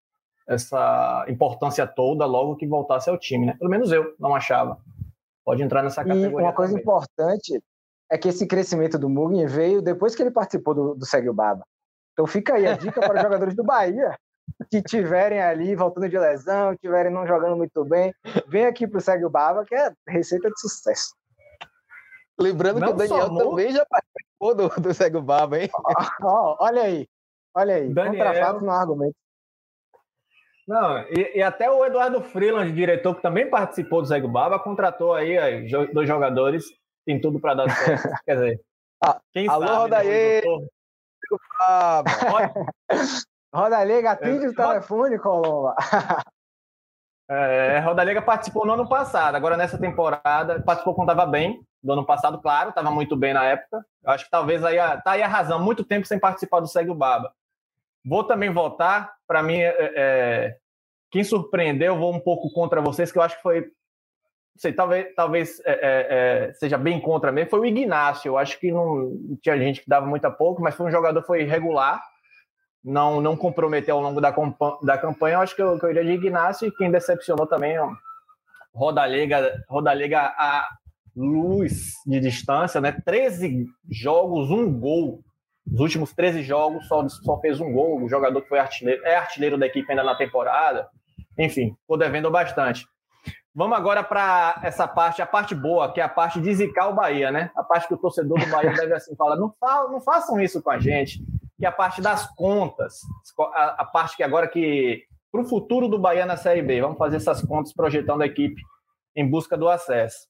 essa 0.47 1.25
importância 1.27 1.87
toda 1.87 2.25
logo 2.25 2.55
que 2.55 2.67
voltasse 2.67 3.09
ao 3.09 3.17
time, 3.17 3.47
né? 3.47 3.55
Pelo 3.57 3.69
menos 3.69 3.91
eu 3.91 4.13
não 4.19 4.35
achava. 4.35 4.77
Pode 5.43 5.63
entrar 5.63 5.81
nessa 5.83 6.03
categoria. 6.03 6.39
E 6.39 6.41
uma 6.41 6.53
coisa 6.53 6.73
também. 6.73 6.83
importante 6.83 7.63
é 8.11 8.17
que 8.17 8.27
esse 8.27 8.45
crescimento 8.47 8.99
do 8.99 9.09
Mugni 9.09 9.47
veio 9.47 9.81
depois 9.81 10.15
que 10.15 10.21
ele 10.21 10.31
participou 10.31 10.73
do, 10.73 10.95
do 10.95 11.05
Segue 11.05 11.29
o 11.29 11.33
Baba. 11.33 11.65
Então 12.15 12.25
fica 12.25 12.55
aí 12.55 12.65
a 12.65 12.77
dica 12.77 13.01
para 13.01 13.15
os 13.15 13.21
jogadores 13.21 13.53
do 13.53 13.63
Bahia 13.63 14.17
que 14.71 14.81
tiverem 14.81 15.41
ali 15.41 15.75
voltando 15.75 16.07
de 16.07 16.17
lesão, 16.17 16.75
tiverem 16.77 17.11
não 17.11 17.27
jogando 17.27 17.57
muito 17.57 17.83
bem, 17.83 18.13
vem 18.47 18.65
aqui 18.65 18.87
para 18.87 18.99
o 18.99 19.01
Segue 19.01 19.25
o 19.25 19.29
Baba, 19.29 19.65
que 19.65 19.75
é 19.75 19.91
receita 20.07 20.49
de 20.49 20.59
sucesso. 20.59 21.13
Lembrando 22.39 22.79
não 22.79 22.87
que 22.87 22.93
o 22.93 22.97
Daniel 22.97 23.25
somou... 23.27 23.49
também 23.49 23.71
já 23.73 23.85
participou 23.85 24.55
do, 24.55 24.81
do 24.81 24.93
Segue 24.93 25.17
o 25.17 25.21
Baba, 25.21 25.59
hein? 25.59 25.69
Oh, 26.23 26.55
olha 26.59 26.83
aí, 26.83 27.07
olha 27.53 27.75
aí, 27.75 27.93
Daniel... 27.93 28.25
contra 28.25 28.45
fatos 28.45 28.61
no 28.61 28.71
argumento. 28.71 29.15
Não, 30.65 30.99
e, 31.09 31.33
e, 31.35 31.43
até 31.43 31.69
o 31.69 31.85
Eduardo 31.85 32.21
Freeland, 32.21 32.71
diretor, 32.71 33.15
que 33.15 33.21
também 33.21 33.49
participou 33.49 34.01
do 34.01 34.07
Segue 34.07 34.25
o 34.25 34.31
Baba, 34.31 34.57
contratou 34.57 35.13
aí, 35.13 35.37
aí 35.37 35.67
dois 35.93 36.07
jogadores, 36.07 36.65
tem 37.05 37.19
tudo 37.19 37.39
para 37.39 37.55
dar 37.55 37.69
certo. 37.69 38.09
Quer 38.25 38.35
dizer, 38.35 38.61
ah, 39.03 39.19
quem 39.31 39.47
alô, 39.47 39.67
sabe, 39.67 39.79
Rodaí! 39.79 40.41
Né, 40.41 40.67
Roda 43.53 43.83
Liga, 43.83 44.11
atende 44.11 44.45
é, 44.45 44.49
o 44.49 44.53
telefone, 44.53 45.19
Colomba. 45.19 45.75
É, 47.27 47.79
Roda 47.79 48.03
Liga 48.03 48.21
participou 48.21 48.67
no 48.67 48.73
ano 48.73 48.87
passado, 48.87 49.33
agora 49.33 49.57
nessa 49.57 49.79
temporada, 49.79 50.61
participou 50.61 50.93
quando 50.93 51.09
estava 51.09 51.27
bem, 51.27 51.59
do 51.81 51.93
ano 51.93 52.05
passado, 52.05 52.39
claro, 52.39 52.69
estava 52.69 52.91
muito 52.91 53.15
bem 53.15 53.33
na 53.33 53.43
época. 53.45 53.83
Eu 54.03 54.11
acho 54.11 54.25
que 54.25 54.29
talvez 54.29 54.63
aí, 54.63 54.77
tá 55.03 55.11
aí 55.13 55.23
a 55.23 55.27
razão, 55.27 55.59
muito 55.59 55.83
tempo 55.83 56.05
sem 56.05 56.19
participar 56.19 56.59
do 56.59 56.67
Segue 56.67 56.91
o 56.91 56.95
Baba. 56.95 57.33
Vou 58.05 58.23
também 58.23 58.53
votar, 58.53 59.11
para 59.27 59.41
mim, 59.41 59.57
é, 59.57 59.75
é, 59.79 60.57
quem 61.09 61.23
surpreendeu, 61.23 61.97
vou 61.97 62.13
um 62.13 62.19
pouco 62.19 62.51
contra 62.51 62.79
vocês, 62.79 63.11
que 63.11 63.17
eu 63.17 63.23
acho 63.23 63.37
que 63.37 63.41
foi 63.41 63.71
sei, 64.55 64.73
talvez, 64.73 65.13
talvez 65.15 65.61
é, 65.65 65.71
é, 65.71 66.07
é, 66.49 66.53
seja 66.53 66.77
bem 66.77 66.99
contra 66.99 67.31
mesmo, 67.31 67.49
foi 67.49 67.59
o 67.59 67.65
Ignacio. 67.65 68.29
Eu 68.29 68.37
acho 68.37 68.59
que 68.59 68.71
não 68.71 69.37
tinha 69.41 69.57
gente 69.57 69.81
que 69.81 69.89
dava 69.89 70.05
muito 70.05 70.25
a 70.25 70.31
pouco, 70.31 70.61
mas 70.61 70.75
foi 70.75 70.87
um 70.87 70.91
jogador 70.91 71.21
foi 71.23 71.43
regular, 71.43 72.01
não 72.83 73.19
não 73.19 73.35
comprometeu 73.35 73.95
ao 73.95 74.01
longo 74.01 74.21
da, 74.21 74.33
da 74.83 74.97
campanha. 74.97 75.35
Eu 75.35 75.41
acho 75.41 75.55
que 75.55 75.61
eu, 75.61 75.77
que 75.79 75.85
eu 75.85 75.89
iria 75.91 76.05
de 76.05 76.11
Ignacio 76.11 76.67
e 76.67 76.71
quem 76.71 76.91
decepcionou 76.91 77.47
também 77.47 77.77
ó, 77.79 77.89
Rodalega, 78.73 79.63
Rodalega 79.69 80.33
a 80.37 80.67
luz 81.15 81.93
de 82.05 82.19
distância, 82.19 82.81
né? 82.81 82.91
13 83.05 83.65
jogos, 83.89 84.51
um 84.51 84.71
gol. 84.79 85.21
Nos 85.65 85.79
últimos 85.79 86.13
13 86.13 86.43
jogos, 86.43 86.87
só, 86.87 87.07
só 87.07 87.39
fez 87.39 87.59
um 87.59 87.71
gol. 87.71 88.03
O 88.03 88.09
jogador 88.09 88.41
que 88.41 88.49
foi 88.49 88.59
artilheiro, 88.59 89.03
é 89.05 89.15
artilheiro 89.15 89.57
da 89.57 89.65
equipe 89.65 89.89
ainda 89.89 90.03
na 90.03 90.13
temporada. 90.15 90.87
Enfim, 91.39 91.75
ficou 91.81 91.97
devendo 91.97 92.29
bastante. 92.29 92.85
Vamos 93.55 93.77
agora 93.77 94.03
para 94.03 94.59
essa 94.63 94.85
parte, 94.85 95.21
a 95.21 95.25
parte 95.25 95.55
boa, 95.55 95.89
que 95.93 96.01
é 96.01 96.03
a 96.03 96.09
parte 96.09 96.41
de 96.41 96.53
zicar 96.53 96.89
o 96.89 96.93
Bahia, 96.93 97.31
né? 97.31 97.51
A 97.55 97.63
parte 97.63 97.87
que 97.87 97.93
o 97.93 97.97
torcedor 97.97 98.37
do 98.37 98.51
Bahia 98.51 98.73
deve 98.73 98.93
assim 98.93 99.15
falar: 99.15 99.37
não, 99.37 99.53
fa 99.57 99.87
não 99.89 100.01
façam 100.01 100.41
isso 100.41 100.61
com 100.61 100.69
a 100.69 100.77
gente, 100.77 101.23
que 101.57 101.65
é 101.65 101.69
a 101.69 101.71
parte 101.71 102.01
das 102.01 102.27
contas, 102.35 102.99
a, 103.53 103.83
a 103.83 103.85
parte 103.85 104.17
que 104.17 104.23
agora 104.23 104.49
que 104.49 105.05
para 105.31 105.41
o 105.41 105.45
futuro 105.45 105.87
do 105.87 105.97
Bahia 105.97 106.25
na 106.25 106.35
Série 106.35 106.61
B, 106.61 106.81
vamos 106.81 106.97
fazer 106.97 107.15
essas 107.15 107.41
contas 107.41 107.73
projetando 107.73 108.21
a 108.21 108.25
equipe 108.25 108.61
em 109.15 109.29
busca 109.29 109.57
do 109.57 109.69
acesso. 109.69 110.27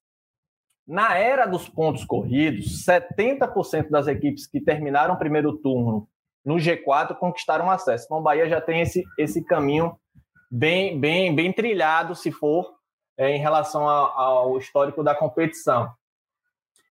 Na 0.87 1.17
era 1.17 1.47
dos 1.47 1.67
pontos 1.67 2.05
corridos, 2.05 2.85
70% 2.85 3.89
das 3.89 4.07
equipes 4.07 4.45
que 4.45 4.61
terminaram 4.61 5.15
o 5.15 5.17
primeiro 5.17 5.57
turno 5.57 6.07
no 6.45 6.55
G4 6.55 7.15
conquistaram 7.17 7.71
acesso. 7.71 8.05
Então, 8.05 8.19
o 8.19 8.21
Bahia 8.21 8.47
já 8.47 8.61
tem 8.61 8.81
esse, 8.81 9.03
esse 9.17 9.43
caminho 9.43 9.95
bem, 10.51 10.99
bem, 10.99 11.35
bem 11.35 11.51
trilhado, 11.51 12.13
se 12.13 12.31
for, 12.31 12.74
é, 13.17 13.31
em 13.31 13.39
relação 13.39 13.87
ao, 13.87 14.19
ao 14.19 14.57
histórico 14.57 15.03
da 15.03 15.15
competição. 15.15 15.89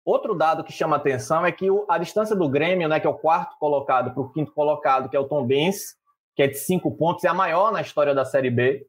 Outro 0.04 0.34
dado 0.34 0.64
que 0.64 0.74
chama 0.74 0.96
atenção 0.96 1.46
é 1.46 1.52
que 1.52 1.70
o, 1.70 1.86
a 1.88 1.98
distância 1.98 2.36
do 2.36 2.50
Grêmio, 2.50 2.88
né, 2.88 3.00
que 3.00 3.08
é 3.08 3.10
o 3.10 3.18
quarto 3.18 3.56
colocado, 3.60 4.14
para 4.14 4.22
o 4.22 4.32
quinto 4.32 4.52
colocado, 4.52 5.10
que 5.10 5.16
é 5.16 5.20
o 5.20 5.28
Tom 5.28 5.46
Benz, 5.46 5.96
que 6.36 6.42
é 6.42 6.48
de 6.48 6.58
cinco 6.58 6.96
pontos, 6.96 7.24
é 7.24 7.28
a 7.28 7.34
maior 7.34 7.72
na 7.72 7.82
história 7.82 8.16
da 8.16 8.26
Série 8.26 8.50
B. 8.50 8.86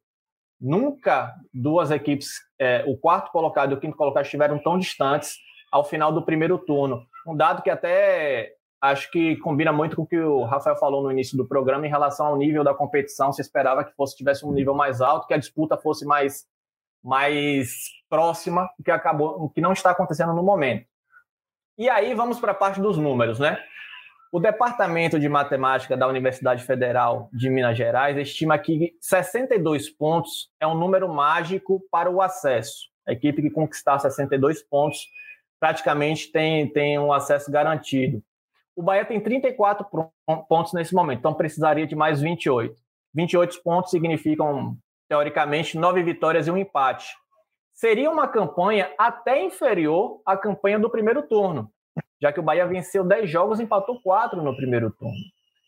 Nunca 0.60 1.34
duas 1.52 1.90
equipes, 1.90 2.28
é, 2.58 2.84
o 2.86 2.96
quarto 2.96 3.30
colocado 3.30 3.72
e 3.72 3.74
o 3.74 3.80
quinto 3.80 3.96
colocado, 3.96 4.24
estiveram 4.24 4.58
tão 4.58 4.78
distantes 4.78 5.36
ao 5.70 5.84
final 5.84 6.12
do 6.12 6.24
primeiro 6.24 6.58
turno. 6.58 7.04
Um 7.26 7.36
dado 7.36 7.62
que 7.62 7.70
até 7.70 8.54
acho 8.80 9.10
que 9.10 9.36
combina 9.36 9.72
muito 9.72 9.94
com 9.96 10.02
o 10.02 10.06
que 10.06 10.18
o 10.18 10.44
Rafael 10.44 10.76
falou 10.76 11.02
no 11.02 11.10
início 11.10 11.36
do 11.36 11.46
programa 11.46 11.86
em 11.86 11.90
relação 11.90 12.26
ao 12.26 12.36
nível 12.36 12.64
da 12.64 12.74
competição. 12.74 13.32
Se 13.32 13.40
esperava 13.40 13.84
que 13.84 13.94
fosse 13.94 14.16
tivesse 14.16 14.44
um 14.44 14.52
nível 14.52 14.74
mais 14.74 15.00
alto, 15.00 15.26
que 15.26 15.34
a 15.34 15.38
disputa 15.38 15.76
fosse 15.76 16.04
mais, 16.04 16.44
mais 17.02 17.90
próxima, 18.08 18.70
o 18.78 18.82
que 18.82 18.90
acabou, 18.90 19.50
que 19.50 19.60
não 19.60 19.72
está 19.72 19.90
acontecendo 19.90 20.32
no 20.32 20.42
momento. 20.42 20.86
E 21.78 21.88
aí 21.88 22.14
vamos 22.14 22.38
para 22.38 22.52
a 22.52 22.54
parte 22.54 22.80
dos 22.80 22.96
números, 22.98 23.38
né? 23.38 23.58
O 24.30 24.40
Departamento 24.40 25.20
de 25.20 25.28
Matemática 25.28 25.96
da 25.96 26.06
Universidade 26.08 26.64
Federal 26.64 27.28
de 27.32 27.50
Minas 27.50 27.76
Gerais 27.76 28.16
estima 28.16 28.58
que 28.58 28.96
62 29.00 29.90
pontos 29.90 30.50
é 30.58 30.66
um 30.66 30.74
número 30.74 31.06
mágico 31.12 31.82
para 31.90 32.10
o 32.10 32.22
acesso. 32.22 32.88
A 33.06 33.12
equipe 33.12 33.42
que 33.42 33.50
conquistar 33.50 33.98
62 33.98 34.62
pontos 34.62 35.06
praticamente 35.60 36.32
tem, 36.32 36.66
tem 36.72 36.98
um 36.98 37.12
acesso 37.12 37.50
garantido. 37.50 38.22
O 38.74 38.82
Bahia 38.82 39.04
tem 39.04 39.20
34 39.20 39.86
pontos 40.48 40.72
nesse 40.72 40.94
momento, 40.94 41.18
então 41.18 41.34
precisaria 41.34 41.86
de 41.86 41.94
mais 41.94 42.22
28. 42.22 42.74
28 43.14 43.62
pontos 43.62 43.90
significam, 43.90 44.76
teoricamente, 45.12 45.76
nove 45.76 46.02
vitórias 46.02 46.46
e 46.46 46.50
um 46.50 46.56
empate. 46.56 47.14
Seria 47.72 48.10
uma 48.10 48.26
campanha 48.26 48.90
até 48.98 49.42
inferior 49.42 50.20
à 50.24 50.36
campanha 50.36 50.78
do 50.78 50.90
primeiro 50.90 51.22
turno 51.22 51.70
já 52.22 52.32
que 52.32 52.38
o 52.38 52.42
Bahia 52.42 52.64
venceu 52.66 53.02
10 53.02 53.28
jogos 53.28 53.58
e 53.58 53.64
empatou 53.64 54.00
4 54.00 54.40
no 54.40 54.54
primeiro 54.54 54.92
turno. 54.92 55.16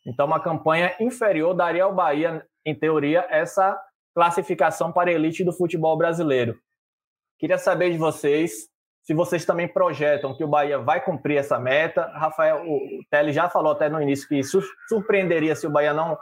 Então, 0.07 0.25
uma 0.25 0.39
campanha 0.39 0.95
inferior 1.01 1.53
daria 1.53 1.83
ao 1.83 1.93
Bahia, 1.93 2.47
em 2.65 2.75
teoria, 2.75 3.27
essa 3.29 3.77
classificação 4.15 4.93
para 4.93 5.11
a 5.11 5.13
elite 5.13 5.43
do 5.43 5.53
futebol 5.53 5.99
brasileiro. 5.99 6.57
Queria 7.41 7.59
saber 7.59 7.91
de 7.91 7.99
vocês 7.99 8.69
se 9.03 9.13
vocês 9.13 9.45
também 9.45 9.67
projetam 9.67 10.35
que 10.35 10.45
o 10.45 10.49
Bahia 10.49 10.79
vai 10.79 11.05
cumprir 11.05 11.39
essa 11.39 11.59
meta. 11.59 12.07
Rafael, 12.15 12.63
o 12.65 13.05
Tele 13.11 13.33
já 13.33 13.51
falou 13.51 13.73
até 13.73 13.89
no 13.89 14.01
início 14.01 14.29
que 14.29 14.41
surpreenderia 14.89 15.57
se 15.57 15.67
o 15.67 15.71
Bahia 15.71 15.93
não 15.93 16.17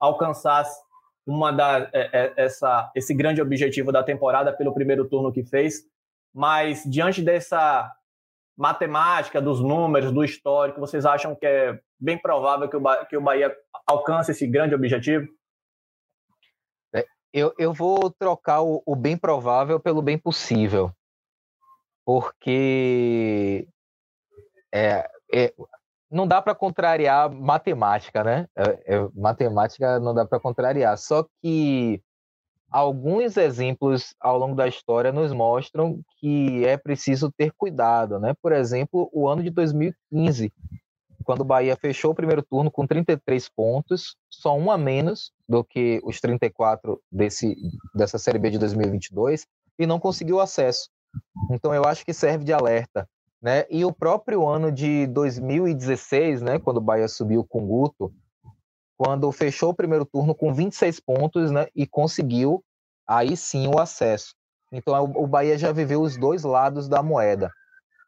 alcançasse 0.00 0.78
uma 1.26 1.50
da, 1.50 1.90
é, 1.92 2.08
é, 2.12 2.32
essa, 2.36 2.90
esse 2.94 3.12
grande 3.12 3.42
objetivo 3.42 3.90
da 3.90 4.02
temporada 4.02 4.52
pelo 4.52 4.72
primeiro 4.72 5.08
turno 5.08 5.32
que 5.32 5.42
fez. 5.42 5.82
Mas 6.32 6.84
diante 6.84 7.20
dessa 7.20 7.92
matemática, 8.56 9.42
dos 9.42 9.60
números, 9.60 10.12
do 10.12 10.24
histórico, 10.24 10.80
vocês 10.80 11.04
acham 11.04 11.34
que 11.34 11.44
é 11.44 11.80
bem 11.98 12.16
provável 12.16 12.68
que 12.68 12.76
o, 12.76 13.06
que 13.06 13.16
o 13.16 13.20
Bahia 13.20 13.54
alcance 13.86 14.30
esse 14.30 14.46
grande 14.46 14.74
objetivo? 14.74 15.26
É, 16.94 17.04
eu, 17.32 17.52
eu 17.58 17.72
vou 17.72 18.10
trocar 18.10 18.62
o, 18.62 18.82
o 18.86 18.94
bem 18.94 19.18
provável 19.18 19.80
pelo 19.80 20.00
bem 20.00 20.16
possível. 20.16 20.92
Porque 22.04 23.66
é, 24.72 25.08
é, 25.34 25.52
não 26.10 26.26
dá 26.26 26.40
para 26.40 26.54
contrariar 26.54 27.30
matemática, 27.30 28.22
né? 28.22 28.46
É, 28.56 28.96
é 28.96 29.08
matemática 29.14 29.98
não 29.98 30.14
dá 30.14 30.24
para 30.24 30.40
contrariar. 30.40 30.96
Só 30.98 31.26
que 31.42 32.00
alguns 32.70 33.36
exemplos 33.36 34.14
ao 34.20 34.38
longo 34.38 34.54
da 34.54 34.68
história 34.68 35.12
nos 35.12 35.32
mostram 35.32 36.00
que 36.18 36.64
é 36.64 36.76
preciso 36.76 37.30
ter 37.30 37.52
cuidado, 37.56 38.18
né? 38.18 38.34
Por 38.40 38.52
exemplo, 38.52 39.08
o 39.12 39.28
ano 39.28 39.42
de 39.42 39.50
2015, 39.50 40.52
quando 41.24 41.40
o 41.40 41.44
Bahia 41.44 41.76
fechou 41.76 42.12
o 42.12 42.14
primeiro 42.14 42.42
turno 42.42 42.70
com 42.70 42.86
33 42.86 43.48
pontos, 43.48 44.16
só 44.30 44.56
um 44.56 44.70
a 44.70 44.78
menos 44.78 45.32
do 45.48 45.64
que 45.64 46.00
os 46.04 46.20
34 46.20 47.00
desse, 47.10 47.56
dessa 47.94 48.18
Série 48.18 48.38
B 48.38 48.50
de 48.50 48.58
2022, 48.58 49.46
e 49.78 49.86
não 49.86 49.98
conseguiu 49.98 50.40
acesso. 50.40 50.88
Então 51.50 51.74
eu 51.74 51.84
acho 51.84 52.04
que 52.04 52.12
serve 52.12 52.44
de 52.44 52.52
alerta. 52.52 53.08
Né? 53.46 53.64
E 53.70 53.84
o 53.84 53.92
próprio 53.92 54.44
ano 54.44 54.72
de 54.72 55.06
2016, 55.06 56.42
né, 56.42 56.58
quando 56.58 56.78
o 56.78 56.80
Bahia 56.80 57.06
subiu 57.06 57.44
com 57.44 57.62
o 57.62 57.66
Guto, 57.68 58.12
quando 58.98 59.30
fechou 59.30 59.70
o 59.70 59.74
primeiro 59.74 60.04
turno 60.04 60.34
com 60.34 60.52
26 60.52 60.98
pontos 60.98 61.52
né, 61.52 61.68
e 61.72 61.86
conseguiu 61.86 62.60
aí 63.06 63.36
sim 63.36 63.68
o 63.68 63.78
acesso. 63.78 64.34
Então 64.72 65.12
o 65.14 65.28
Bahia 65.28 65.56
já 65.56 65.70
viveu 65.70 66.02
os 66.02 66.16
dois 66.16 66.42
lados 66.42 66.88
da 66.88 67.04
moeda. 67.04 67.48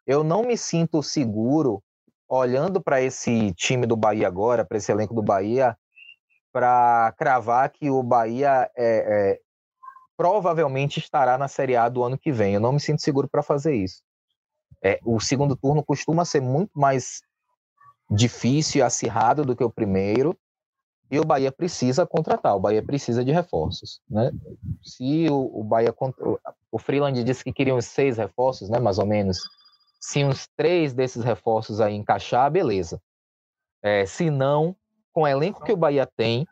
Eu 0.05 0.25
não 0.25 0.43
me 0.43 0.57
sinto 0.57 1.01
seguro 1.01 1.81
olhando 2.27 2.81
para 2.81 3.01
esse 3.01 3.53
time 3.53 3.87
do 3.87 3.95
Bahia 3.95 4.27
agora, 4.27 4.65
para 4.65 4.77
esse 4.77 4.91
elenco 4.91 5.13
do 5.13 5.23
Bahia, 5.23 5.73
para 6.51 7.13
cravar 7.17 7.69
que 7.69 7.89
o 7.89 8.03
Bahia 8.03 8.69
é, 8.75 9.31
é, 9.31 9.39
provavelmente 10.17 10.99
estará 10.99 11.37
na 11.37 11.47
Série 11.47 11.77
A 11.77 11.87
do 11.87 12.03
ano 12.03 12.17
que 12.17 12.29
vem. 12.29 12.55
Eu 12.55 12.59
não 12.59 12.73
me 12.73 12.79
sinto 12.81 13.01
seguro 13.01 13.29
para 13.29 13.41
fazer 13.41 13.73
isso. 13.73 14.01
É, 14.83 14.99
o 15.03 15.19
segundo 15.19 15.55
turno 15.55 15.83
costuma 15.83 16.23
ser 16.25 16.41
muito 16.41 16.71
mais 16.73 17.21
difícil 18.09 18.79
e 18.79 18.81
acirrado 18.81 19.43
do 19.43 19.55
que 19.55 19.63
o 19.63 19.69
primeiro, 19.69 20.37
e 21.11 21.19
o 21.19 21.25
Bahia 21.25 21.51
precisa 21.51 22.05
contratar, 22.05 22.55
o 22.55 22.59
Bahia 22.59 22.83
precisa 22.83 23.25
de 23.25 23.31
reforços, 23.31 23.99
né? 24.07 24.31
Se 24.83 25.27
o, 25.29 25.59
o 25.59 25.63
Bahia, 25.63 25.93
o 26.71 26.77
Freeland 26.77 27.23
disse 27.23 27.43
que 27.43 27.51
queriam 27.51 27.81
seis 27.81 28.17
reforços, 28.17 28.69
né, 28.69 28.79
mais 28.79 28.99
ou 28.99 29.07
menos. 29.07 29.39
Se 29.99 30.23
uns 30.23 30.47
três 30.55 30.93
desses 30.93 31.23
reforços 31.23 31.81
aí 31.81 31.95
encaixar, 31.95 32.49
beleza. 32.51 33.01
É, 33.81 34.05
se 34.05 34.29
não, 34.29 34.75
com 35.11 35.23
o 35.23 35.27
elenco 35.27 35.63
que 35.63 35.71
o 35.71 35.77
Bahia 35.77 36.07
tem, 36.15 36.47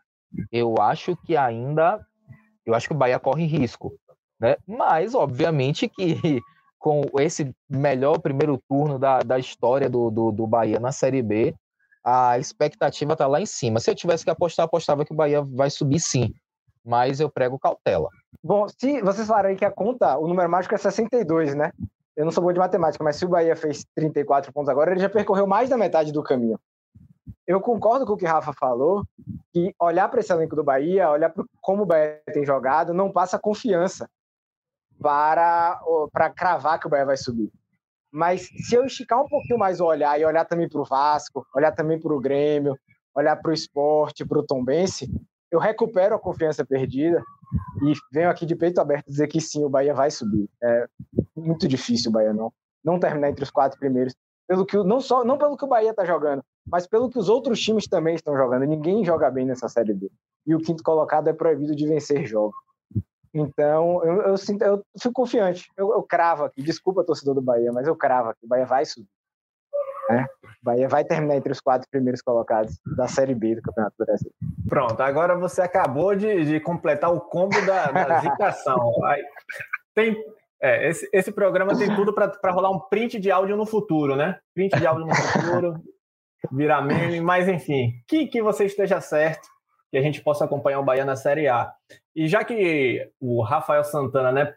eu 0.52 0.76
acho 0.80 1.16
que 1.16 1.38
ainda, 1.38 2.04
eu 2.66 2.74
acho 2.74 2.88
que 2.88 2.94
o 2.94 2.98
Bahia 2.98 3.20
corre 3.20 3.46
risco, 3.46 3.94
né? 4.40 4.58
Mas 4.66 5.14
obviamente 5.14 5.88
que 5.88 6.42
com 6.80 7.04
esse 7.20 7.54
melhor 7.70 8.20
primeiro 8.20 8.62
turno 8.70 9.00
da, 9.00 9.20
da 9.20 9.40
história 9.40 9.90
do, 9.90 10.10
do, 10.10 10.32
do 10.32 10.48
Bahia 10.48 10.80
na 10.80 10.92
Série 10.92 11.22
B, 11.22 11.56
a 12.04 12.38
expectativa 12.38 13.14
está 13.14 13.28
lá 13.28 13.42
em 13.42 13.46
cima. 13.46 13.80
Se 13.80 13.90
eu 13.90 13.96
tivesse 13.96 14.24
que 14.24 14.30
apostar, 14.30 14.66
apostava 14.66 15.04
que 15.04 15.12
o 15.12 15.16
Bahia 15.16 15.42
vai 15.42 15.70
subir 15.70 16.00
sim, 16.00 16.34
mas 16.86 17.20
eu 17.20 17.30
prego 17.30 17.60
cautela. 17.60 18.10
Bom, 18.42 18.68
se 18.68 19.02
vocês 19.02 19.28
falaram 19.28 19.50
aí 19.50 19.56
que 19.56 19.66
a 19.66 19.72
conta, 19.72 20.18
o 20.18 20.28
número 20.28 20.50
mágico 20.50 20.76
é 20.76 20.78
62, 20.78 21.56
né? 21.56 21.72
Eu 22.16 22.26
não 22.26 22.32
sou 22.32 22.44
bom 22.44 22.54
de 22.54 22.60
matemática, 22.60 23.04
mas 23.04 23.18
se 23.18 23.26
o 23.26 23.30
Bahia 23.30 23.56
fez 23.56 23.86
34 23.96 24.52
pontos 24.54 24.70
agora, 24.70 24.92
ele 24.92 25.00
já 25.00 25.10
percorreu 25.10 25.46
mais 25.46 25.70
da 25.70 25.78
metade 25.78 26.12
do 26.12 26.24
caminho. 26.24 26.60
Eu 27.46 27.62
concordo 27.62 28.06
com 28.06 28.14
o 28.14 28.18
que 28.18 28.26
o 28.26 28.28
Rafa 28.28 28.54
falou, 28.54 29.04
que 29.54 29.74
olhar 29.80 30.10
para 30.10 30.20
esse 30.20 30.32
elenco 30.32 30.56
do 30.56 30.64
Bahia, 30.64 31.10
olhar 31.10 31.30
para 31.30 31.44
como 31.62 31.84
o 31.84 31.86
Bahia 31.86 32.22
tem 32.34 32.46
jogado, 32.46 32.94
não 32.94 33.12
passa 33.12 33.38
confiança 33.40 34.10
para, 35.02 35.80
para 36.12 36.30
cravar 36.30 36.80
que 36.80 36.88
o 36.88 36.90
Bahia 36.90 37.06
vai 37.06 37.18
subir. 37.18 37.52
Mas 38.12 38.48
se 38.66 38.76
eu 38.76 38.86
esticar 38.86 39.22
um 39.22 39.28
pouquinho 39.28 39.60
mais 39.60 39.80
o 39.80 39.86
olhar 39.86 40.20
e 40.20 40.26
olhar 40.26 40.46
também 40.46 40.68
para 40.68 40.82
o 40.82 40.86
Vasco, 40.86 41.46
olhar 41.56 41.72
também 41.72 42.00
para 42.00 42.14
o 42.14 42.20
Grêmio, 42.20 42.78
olhar 43.16 43.36
para 43.36 43.52
o 43.52 43.54
esporte, 43.54 44.26
para 44.26 44.40
o 44.40 44.44
Tombense, 44.44 45.10
eu 45.52 45.60
recupero 45.60 46.16
a 46.16 46.20
confiança 46.20 46.66
perdida 46.66 47.22
e 47.84 47.94
venho 48.12 48.30
aqui 48.30 48.46
de 48.46 48.56
peito 48.56 48.80
aberto 48.80 49.08
dizer 49.08 49.28
que 49.28 49.40
sim, 49.40 49.64
o 49.64 49.70
Bahia 49.70 49.94
vai 49.94 50.12
subir. 50.12 50.50
É 50.62 50.88
muito 51.36 51.68
difícil 51.68 52.10
o 52.10 52.14
Bahia 52.14 52.34
não, 52.34 52.52
não 52.84 53.00
terminar 53.00 53.30
entre 53.30 53.44
os 53.44 53.52
quatro 53.52 53.80
primeiros. 53.80 54.14
Pelo 54.48 54.66
que 54.66 54.78
não 54.78 55.02
só 55.02 55.26
não 55.26 55.38
pelo 55.38 55.58
que 55.58 55.66
o 55.66 55.68
Bahia 55.68 55.92
está 55.92 56.06
jogando, 56.06 56.44
mas 56.66 56.88
pelo 56.88 57.10
que 57.10 57.20
os 57.20 57.28
outros 57.28 57.60
times 57.60 57.88
também 57.88 58.16
estão 58.16 58.36
jogando. 58.36 58.66
Ninguém 58.66 59.04
joga 59.04 59.30
bem 59.30 59.46
nessa 59.46 59.68
série 59.68 59.94
B. 59.94 60.10
E 60.46 60.56
o 60.56 60.60
quinto 60.60 60.84
colocado 60.84 61.28
é 61.28 61.34
proibido 61.34 61.76
de 61.76 61.86
vencer 61.86 62.26
jogos. 62.26 62.56
Então, 63.38 64.04
eu, 64.04 64.22
eu, 64.24 64.38
sinto, 64.38 64.64
eu 64.64 64.84
fico 65.00 65.14
confiante. 65.14 65.70
Eu, 65.78 65.92
eu 65.92 66.04
cravo 66.04 66.46
aqui. 66.46 66.62
Desculpa, 66.62 67.04
torcedor 67.04 67.36
do 67.36 67.42
Bahia, 67.42 67.72
mas 67.72 67.88
eu 67.88 67.96
cravo 67.96 68.30
aqui. 68.30 68.46
O 68.46 68.48
Bahia 68.48 68.66
vai 68.66 68.86
subir. 68.86 69.08
Né? 70.10 70.26
Bahia 70.64 70.88
vai 70.88 71.04
terminar 71.04 71.36
entre 71.36 71.52
os 71.52 71.60
quatro 71.60 71.88
primeiros 71.90 72.22
colocados 72.22 72.78
da 72.96 73.08
Série 73.08 73.36
B 73.36 73.56
do 73.56 73.62
Campeonato 73.62 73.96
Brasileiro. 73.98 74.36
Pronto, 74.68 75.02
agora 75.02 75.38
você 75.38 75.62
acabou 75.62 76.16
de, 76.16 76.46
de 76.46 76.60
completar 76.60 77.14
o 77.14 77.22
combo 77.22 77.60
da, 77.66 77.92
da 77.92 78.20
zicação. 78.22 78.94
Tem, 79.94 80.16
é, 80.62 80.90
esse, 80.90 81.10
esse 81.14 81.32
programa 81.32 81.78
tem 81.78 81.94
tudo 81.96 82.14
para 82.14 82.52
rolar 82.52 82.72
um 82.72 82.80
print 82.90 83.20
de 83.20 83.30
áudio 83.30 83.56
no 83.56 83.66
futuro, 83.66 84.16
né? 84.16 84.40
Print 84.56 84.78
de 84.78 84.88
áudio 84.88 85.06
no 85.06 85.16
futuro, 85.16 85.76
virar 86.52 86.82
meme, 86.82 87.22
mas 87.22 87.48
enfim, 87.48 87.92
que, 88.08 88.28
que 88.28 88.42
você 88.42 88.66
esteja 88.66 89.02
certo, 89.02 89.48
que 89.90 89.98
a 89.98 90.02
gente 90.02 90.22
possa 90.22 90.46
acompanhar 90.46 90.80
o 90.80 90.84
Bahia 90.84 91.06
na 91.06 91.16
Série 91.16 91.48
A. 91.48 91.74
E 92.16 92.28
já 92.28 92.44
que 92.44 93.10
o 93.20 93.42
Rafael 93.42 93.84
Santana, 93.84 94.32
né, 94.32 94.54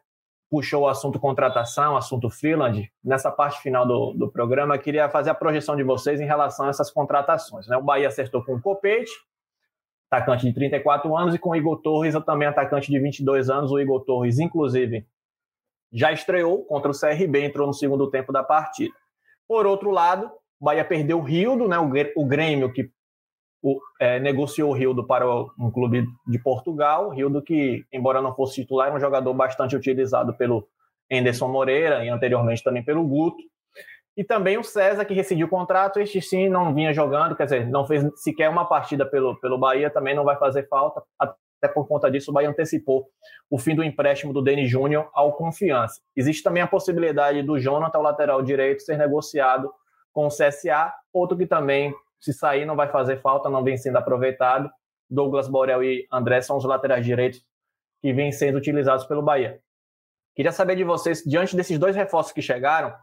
puxou 0.51 0.83
o 0.83 0.89
assunto 0.89 1.21
contratação, 1.21 1.97
assunto 1.97 2.29
Freeland, 2.29 2.91
nessa 3.05 3.31
parte 3.31 3.61
final 3.63 3.87
do, 3.87 4.13
do 4.13 4.31
programa, 4.31 4.77
queria 4.77 5.09
fazer 5.09 5.31
a 5.31 5.35
projeção 5.35 5.77
de 5.77 5.85
vocês 5.85 6.21
em 6.21 6.27
relação 6.27 6.67
a 6.67 6.71
essas 6.71 6.91
contratações. 6.91 7.69
Né? 7.69 7.77
O 7.77 7.83
Bahia 7.83 8.09
acertou 8.09 8.45
com 8.45 8.57
o 8.57 8.61
Copete, 8.61 9.13
atacante 10.11 10.45
de 10.45 10.53
34 10.53 11.17
anos, 11.17 11.35
e 11.37 11.39
com 11.39 11.51
o 11.51 11.57
Igor 11.57 11.81
Torres, 11.81 12.15
também 12.27 12.49
atacante 12.49 12.91
de 12.91 12.99
22 12.99 13.49
anos. 13.49 13.71
O 13.71 13.79
Igor 13.79 14.05
Torres, 14.05 14.41
inclusive, 14.41 15.07
já 15.93 16.11
estreou 16.11 16.65
contra 16.65 16.91
o 16.91 16.99
CRB, 16.99 17.45
entrou 17.45 17.69
no 17.69 17.73
segundo 17.73 18.11
tempo 18.11 18.33
da 18.33 18.43
partida. 18.43 18.95
Por 19.47 19.67
outro 19.67 19.91
lado, 19.91 20.27
o 20.61 20.65
Bahia 20.65 20.85
perdeu 20.85 21.19
o 21.19 21.23
Rildo, 21.23 21.69
né, 21.69 21.79
o 21.79 22.27
Grêmio, 22.27 22.73
que 22.73 22.91
o, 23.63 23.79
é, 24.01 24.19
negociou 24.19 24.71
o 24.71 24.75
Rildo 24.75 25.07
para 25.07 25.27
um 25.29 25.71
clube 25.73 26.07
de 26.27 26.39
Portugal. 26.39 27.11
Rildo, 27.11 27.43
que, 27.43 27.85
embora 27.93 28.23
não 28.23 28.35
fosse 28.35 28.63
titular, 28.63 28.89
é 28.89 28.93
um 28.93 29.01
jogador 29.01 29.35
bastante 29.35 29.77
utilizado 29.77 30.35
pelo 30.35 30.67
Anderson 31.11 31.49
Moreira 31.49 32.05
e 32.05 32.09
anteriormente 32.09 32.63
também 32.63 32.85
pelo 32.85 33.07
Guto. 33.07 33.43
E 34.17 34.25
também 34.25 34.59
o 34.59 34.65
César, 34.65 35.05
que 35.05 35.15
rescindiu 35.15 35.47
o 35.47 35.51
contrato, 35.51 36.01
este 36.01 36.21
sim 36.21 36.49
não 36.49 36.75
vinha 36.75 36.93
jogando, 36.93 37.37
quer 37.37 37.45
dizer, 37.45 37.67
não 37.67 37.87
fez 37.87 38.05
sequer 38.17 38.51
uma 38.51 38.65
partida 38.65 39.07
pelo, 39.07 39.39
pelo 39.41 39.57
Bahia, 39.57 39.89
também 39.89 40.15
não 40.15 40.25
vai 40.25 40.37
fazer 40.37 40.69
falta, 40.69 41.03
até 41.19 41.73
por 41.73 41.87
conta 41.87 42.11
disso 42.11 42.31
o 42.31 42.35
Bahia 42.35 42.51
antecipou 42.51 43.07
o 43.49 43.59
fim 43.59 43.75
do 43.75 43.85
empréstimo 43.85 44.33
do 44.33 44.43
Denis 44.43 44.71
Júnior 44.71 45.09
ao 45.15 45.33
Confiança. 45.35 46.01
Existe 46.17 46.43
também 46.43 46.63
a 46.63 46.67
possibilidade 46.67 47.43
do 47.43 47.59
Jonathan, 47.59 47.99
o 47.99 48.03
lateral 48.03 48.43
direito, 48.43 48.83
ser 48.83 48.99
negociado 48.99 49.73
com 50.13 50.27
o 50.27 50.29
CSA, 50.29 50.93
outro 51.13 51.37
que 51.37 51.47
também 51.47 51.95
se 52.21 52.33
sair, 52.33 52.65
não 52.65 52.77
vai 52.77 52.91
fazer 52.91 53.21
falta, 53.21 53.49
não 53.49 53.65
vem 53.65 53.77
sendo 53.77 53.97
aproveitado. 53.97 54.71
Douglas 55.09 55.49
Borel 55.49 55.83
e 55.83 56.07
André 56.13 56.41
são 56.41 56.57
os 56.57 56.65
laterais 56.65 57.05
direitos 57.05 57.45
que 58.01 58.13
vêm 58.13 58.31
sendo 58.31 58.59
utilizados 58.59 59.05
pelo 59.07 59.23
Bahia. 59.23 59.61
Queria 60.35 60.53
saber 60.53 60.77
de 60.77 60.85
vocês, 60.85 61.23
diante 61.25 61.57
desses 61.57 61.79
dois 61.79 61.97
reforços 61.97 62.33
que 62.33 62.41
chegaram, 62.41 62.95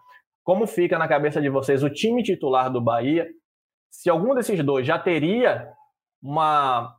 como 0.43 0.65
fica 0.65 0.97
na 0.97 1.07
cabeça 1.07 1.41
de 1.41 1.49
vocês 1.49 1.83
o 1.83 1.89
time 1.89 2.23
titular 2.23 2.71
do 2.71 2.79
Bahia? 2.79 3.27
Se 3.89 4.09
algum 4.09 4.33
desses 4.33 4.63
dois 4.63 4.87
já 4.87 4.97
teria 4.97 5.69
uma 6.21 6.95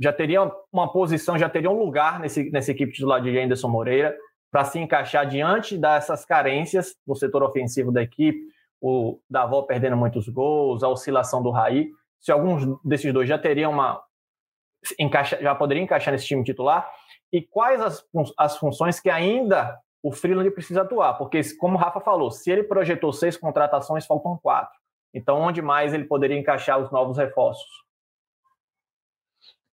já 0.00 0.12
teria 0.12 0.50
uma 0.72 0.90
posição, 0.90 1.38
já 1.38 1.48
teria 1.48 1.70
um 1.70 1.78
lugar 1.78 2.18
nesse, 2.18 2.50
nessa 2.50 2.72
equipe 2.72 2.92
titular 2.92 3.22
de 3.22 3.38
Anderson 3.38 3.68
Moreira 3.68 4.16
para 4.50 4.64
se 4.64 4.80
encaixar 4.80 5.26
diante 5.26 5.78
dessas 5.78 6.24
carências 6.24 6.96
no 7.06 7.14
setor 7.14 7.44
ofensivo 7.44 7.92
da 7.92 8.02
equipe, 8.02 8.38
o 8.82 9.20
Davó 9.30 9.62
perdendo 9.62 9.96
muitos 9.96 10.28
gols, 10.28 10.82
a 10.82 10.88
oscilação 10.88 11.40
do 11.40 11.50
Raí. 11.50 11.88
Se 12.20 12.32
alguns 12.32 12.64
desses 12.84 13.12
dois 13.12 13.28
já 13.28 13.38
teriam 13.38 13.70
uma. 13.70 14.02
Encaixa, 14.98 15.38
já 15.40 15.54
poderiam 15.54 15.84
encaixar 15.84 16.12
nesse 16.12 16.26
time 16.26 16.42
titular? 16.42 16.90
E 17.32 17.40
quais 17.40 17.80
as, 17.80 18.04
as 18.36 18.56
funções 18.58 18.98
que 18.98 19.08
ainda 19.08 19.78
o 20.02 20.10
Freeland 20.10 20.50
precisa 20.50 20.82
atuar? 20.82 21.14
Porque, 21.14 21.40
como 21.54 21.76
o 21.76 21.78
Rafa 21.78 22.00
falou, 22.00 22.32
se 22.32 22.50
ele 22.50 22.64
projetou 22.64 23.12
seis 23.12 23.36
contratações, 23.36 24.04
faltam 24.04 24.36
quatro. 24.42 24.76
Então, 25.14 25.40
onde 25.40 25.62
mais 25.62 25.94
ele 25.94 26.04
poderia 26.04 26.36
encaixar 26.36 26.80
os 26.80 26.90
novos 26.90 27.16
reforços? 27.16 27.70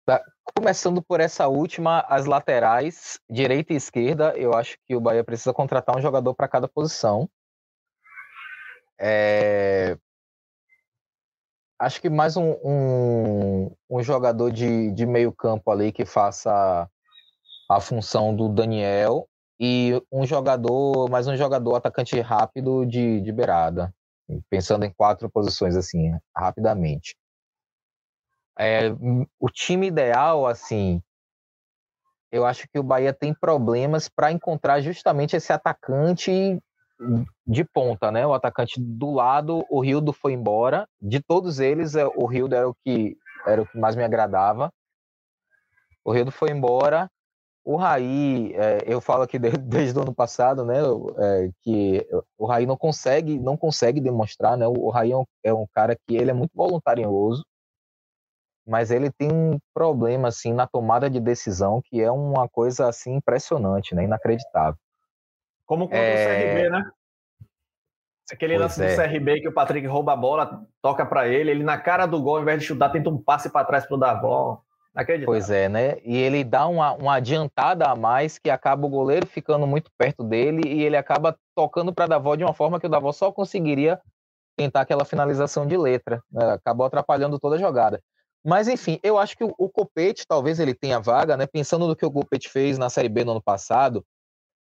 Tá. 0.04 0.22
Começando 0.54 1.02
por 1.02 1.20
essa 1.20 1.48
última, 1.48 2.00
as 2.08 2.26
laterais, 2.26 3.18
direita 3.30 3.72
e 3.72 3.76
esquerda, 3.76 4.36
eu 4.36 4.52
acho 4.52 4.76
que 4.86 4.94
o 4.94 5.00
Bahia 5.00 5.24
precisa 5.24 5.54
contratar 5.54 5.96
um 5.96 6.00
jogador 6.00 6.34
para 6.34 6.48
cada 6.48 6.68
posição. 6.68 7.28
É... 8.98 9.96
Acho 11.80 12.00
que 12.00 12.10
mais 12.10 12.36
um, 12.36 12.56
um, 12.64 13.76
um, 13.88 14.02
jogador 14.02 14.50
de, 14.50 14.90
de 14.90 15.06
meio 15.06 15.32
campo 15.32 15.70
ali 15.70 15.92
que 15.92 16.04
faça 16.04 16.90
a 17.70 17.80
função 17.80 18.34
do 18.34 18.48
Daniel 18.48 19.28
e 19.60 19.92
um 20.10 20.26
jogador, 20.26 21.08
mais 21.08 21.28
um 21.28 21.36
jogador 21.36 21.76
atacante 21.76 22.18
rápido 22.20 22.84
de, 22.84 23.20
de 23.20 23.32
beirada, 23.32 23.94
pensando 24.50 24.84
em 24.84 24.92
quatro 24.92 25.30
posições 25.30 25.76
assim, 25.76 26.10
rapidamente. 26.36 27.16
É, 28.58 28.90
o 29.38 29.48
time 29.48 29.86
ideal, 29.86 30.44
assim, 30.44 31.00
eu 32.32 32.44
acho 32.44 32.68
que 32.68 32.78
o 32.78 32.82
Bahia 32.82 33.12
tem 33.12 33.32
problemas 33.32 34.08
para 34.08 34.32
encontrar 34.32 34.80
justamente 34.80 35.36
esse 35.36 35.52
atacante 35.52 36.60
de 37.46 37.64
ponta, 37.64 38.10
né? 38.10 38.26
O 38.26 38.34
atacante 38.34 38.80
do 38.80 39.12
lado, 39.12 39.64
o 39.70 39.80
Rildo 39.80 40.12
foi 40.12 40.32
embora. 40.32 40.86
De 41.00 41.20
todos 41.20 41.60
eles, 41.60 41.94
é, 41.94 42.06
o 42.06 42.26
Rildo 42.26 42.54
era 42.54 42.68
o 42.68 42.74
que 42.84 43.16
era 43.46 43.62
o 43.62 43.66
que 43.66 43.78
mais 43.78 43.96
me 43.96 44.04
agradava. 44.04 44.72
O 46.04 46.12
Rildo 46.12 46.30
foi 46.30 46.50
embora. 46.50 47.08
O 47.64 47.76
Raí, 47.76 48.52
é, 48.54 48.82
eu 48.86 49.00
falo 49.00 49.22
aqui 49.22 49.38
desde 49.60 49.98
o 49.98 50.02
ano 50.02 50.14
passado, 50.14 50.64
né? 50.64 50.78
É, 51.18 51.50
que 51.62 52.06
o 52.36 52.46
Raí 52.46 52.66
não 52.66 52.76
consegue, 52.76 53.38
não 53.38 53.56
consegue 53.56 54.00
demonstrar, 54.00 54.56
né? 54.56 54.66
O 54.66 54.88
Raí 54.90 55.12
é 55.12 55.16
um, 55.16 55.24
é 55.44 55.52
um 55.52 55.66
cara 55.74 55.94
que 55.94 56.16
ele 56.16 56.30
é 56.30 56.34
muito 56.34 56.52
voluntarioso, 56.54 57.44
mas 58.66 58.90
ele 58.90 59.10
tem 59.10 59.30
um 59.32 59.58
problema 59.74 60.28
assim 60.28 60.52
na 60.52 60.66
tomada 60.66 61.08
de 61.08 61.20
decisão 61.20 61.80
que 61.84 62.00
é 62.00 62.10
uma 62.10 62.48
coisa 62.48 62.88
assim 62.88 63.14
impressionante, 63.14 63.94
né? 63.94 64.04
Inacreditável. 64.04 64.78
Como 65.68 65.84
contra 65.84 65.98
é... 65.98 66.24
o 66.24 66.56
CRB, 66.56 66.70
né? 66.70 66.90
Aquele 68.32 68.58
pois 68.58 68.78
lance 68.78 68.82
é. 68.82 68.96
do 68.96 69.02
CRB 69.02 69.40
que 69.42 69.48
o 69.48 69.52
Patrick 69.52 69.86
rouba 69.86 70.14
a 70.14 70.16
bola, 70.16 70.66
toca 70.82 71.04
para 71.04 71.28
ele, 71.28 71.50
ele 71.50 71.62
na 71.62 71.78
cara 71.78 72.06
do 72.06 72.20
gol, 72.20 72.36
ao 72.36 72.42
invés 72.42 72.60
de 72.60 72.66
chutar, 72.66 72.90
tenta 72.90 73.10
um 73.10 73.22
passe 73.22 73.50
para 73.50 73.66
trás 73.66 73.86
pro 73.86 73.98
Davó. 73.98 74.62
Pois 75.24 75.48
é, 75.50 75.68
né? 75.68 75.98
E 76.02 76.16
ele 76.16 76.42
dá 76.42 76.66
uma, 76.66 76.92
uma 76.94 77.14
adiantada 77.16 77.86
a 77.86 77.94
mais 77.94 78.36
que 78.38 78.50
acaba 78.50 78.84
o 78.84 78.90
goleiro 78.90 79.26
ficando 79.26 79.66
muito 79.66 79.90
perto 79.96 80.24
dele 80.24 80.62
e 80.66 80.82
ele 80.82 80.96
acaba 80.96 81.38
tocando 81.54 81.92
para 81.92 82.06
Davó 82.06 82.34
de 82.34 82.42
uma 82.42 82.54
forma 82.54 82.80
que 82.80 82.86
o 82.86 82.90
Davó 82.90 83.12
só 83.12 83.30
conseguiria 83.30 84.00
tentar 84.56 84.80
aquela 84.80 85.04
finalização 85.04 85.66
de 85.66 85.76
letra. 85.76 86.20
Né? 86.32 86.50
Acabou 86.50 86.84
atrapalhando 86.86 87.38
toda 87.38 87.56
a 87.56 87.58
jogada. 87.58 88.02
Mas 88.44 88.66
enfim, 88.66 88.98
eu 89.02 89.18
acho 89.18 89.36
que 89.36 89.44
o, 89.44 89.54
o 89.56 89.68
Copete 89.68 90.24
talvez 90.26 90.58
ele 90.58 90.74
tenha 90.74 90.98
vaga, 90.98 91.36
né? 91.36 91.46
Pensando 91.46 91.86
no 91.86 91.94
que 91.94 92.06
o 92.06 92.10
Copete 92.10 92.48
fez 92.48 92.76
na 92.76 92.90
Série 92.90 93.08
B 93.08 93.24
no 93.24 93.32
ano 93.32 93.42
passado, 93.42 94.04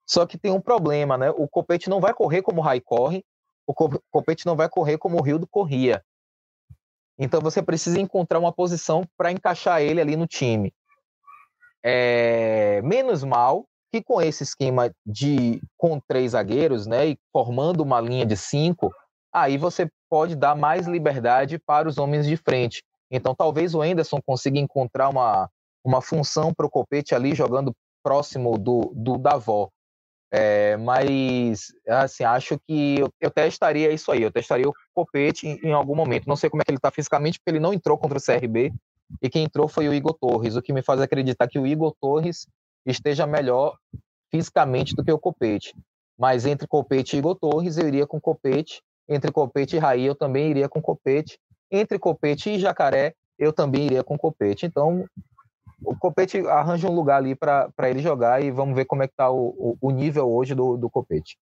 só 0.07 0.25
que 0.25 0.39
tem 0.39 0.53
um 0.53 0.61
problema, 0.61 1.19
né? 1.19 1.31
O 1.31 1.49
Copete 1.49 1.91
não 1.91 2.01
vai 2.01 2.15
correr 2.15 2.43
como 2.43 2.61
o 2.61 2.65
Rai 2.65 2.81
corre, 2.81 3.25
o 3.67 3.75
Copete 4.11 4.47
não 4.47 4.55
vai 4.55 4.69
correr 4.69 4.97
como 4.99 5.19
o 5.19 5.23
Rildo 5.23 5.47
corria. 5.47 6.03
Então 7.19 7.41
você 7.41 7.63
precisa 7.63 8.01
encontrar 8.01 8.39
uma 8.39 8.53
posição 8.53 9.03
para 9.17 9.33
encaixar 9.33 9.83
ele 9.83 10.01
ali 10.01 10.17
no 10.17 10.27
time. 10.27 10.73
É, 11.83 12.81
menos 12.83 13.25
mal 13.25 13.67
que 13.93 14.03
com 14.03 14.21
esse 14.21 14.43
esquema 14.43 14.91
de 15.05 15.61
com 15.77 16.01
três 16.01 16.33
zagueiros, 16.33 16.87
né, 16.87 17.09
e 17.09 17.19
formando 17.33 17.81
uma 17.81 18.01
linha 18.01 18.27
de 18.27 18.37
cinco, 18.37 18.93
aí 19.33 19.57
você 19.57 19.89
pode 20.09 20.37
dar 20.37 20.55
mais 20.55 20.87
liberdade 20.87 21.59
para 21.59 21.89
os 21.89 21.99
homens 21.99 22.27
de 22.27 22.37
frente. 22.37 22.83
Então 23.11 23.35
talvez 23.35 23.75
o 23.75 23.83
Enderson 23.83 24.21
consiga 24.25 24.59
encontrar 24.59 25.09
uma, 25.09 25.49
uma 25.85 26.01
função 26.01 26.53
para 26.53 26.67
o 26.67 26.71
Copete 26.71 27.15
ali 27.15 27.35
jogando 27.35 27.75
próximo 28.03 28.59
do, 28.59 28.93
do 28.95 29.19
Davó. 29.19 29.69
É, 30.31 30.77
mas, 30.77 31.73
assim, 31.87 32.25
acho 32.25 32.59
que 32.67 32.99
eu, 32.99 33.09
eu, 33.21 33.31
testaria 33.31 33.93
isso 33.93 34.11
aí. 34.11 34.23
Eu 34.23 34.33
testaria 34.33 34.69
o 34.69 34.75
Copete 34.95 35.47
em, 35.47 35.69
em, 35.69 35.73
algum 35.73 35.95
momento. 35.95 36.27
Não 36.27 36.37
sei 36.37 36.51
como 36.51 36.63
é 36.63 36.65
que 36.65 36.71
ele 36.71 36.79
está 36.79 36.91
fisicamente, 36.91 37.39
porque 37.39 37.51
ele 37.51 37.61
não 37.61 37.73
entrou 37.73 37.97
contra 37.97 38.19
o 38.19 38.23
CRB. 38.23 38.73
E 39.23 39.31
quem 39.31 39.45
entrou 39.45 39.69
foi 39.69 39.89
o 39.89 39.95
Igor 39.95 40.15
Torres, 40.15 40.57
o 40.57 40.63
que 40.63 40.73
me 40.73 40.83
faz 40.83 41.01
acreditar 41.01 41.47
que 41.47 41.59
o 41.59 41.67
Igor 41.67 41.95
Torres 42.01 42.47
esteja 42.85 43.27
melhor 43.27 43.77
fisicamente 44.31 44.95
do 44.95 45.05
que 45.05 45.13
o 45.13 45.19
Copete. 45.19 45.75
Mas 46.19 46.45
entre 46.45 46.67
Copete 46.67 47.15
e 47.15 47.19
Igor 47.19 47.37
Torres, 47.37 47.79
eu 47.79 47.87
iria 47.87 48.07
com 48.07 48.21
Copete. 48.21 48.83
Entre 49.09 49.31
Copete 49.31 49.77
e 49.77 49.79
Raí, 49.79 50.05
eu 50.05 50.15
também 50.15 50.51
iria 50.51 50.69
com 50.69 50.83
Copete. 50.83 51.39
Entre 51.71 51.99
Copete 51.99 52.51
e 52.51 52.59
Jacaré, 52.59 53.15
eu 53.39 53.53
também 53.53 53.87
iria 53.87 54.03
com 54.03 54.19
Copete. 54.19 54.67
Então, 54.67 55.07
o 55.83 55.97
Copete 55.97 56.39
arranja 56.47 56.89
um 56.89 56.95
lugar 56.95 57.19
ali 57.19 57.35
para 57.35 57.71
ele 57.85 58.01
jogar 58.01 58.43
e 58.43 58.51
vamos 58.51 58.75
ver 58.75 58.85
como 58.85 59.03
é 59.03 59.07
que 59.07 59.13
está 59.13 59.31
o, 59.31 59.77
o, 59.81 59.91
nível 59.91 60.31
hoje 60.31 60.55
do, 60.55 60.77
do 60.77 60.91
Copete. 60.91 61.39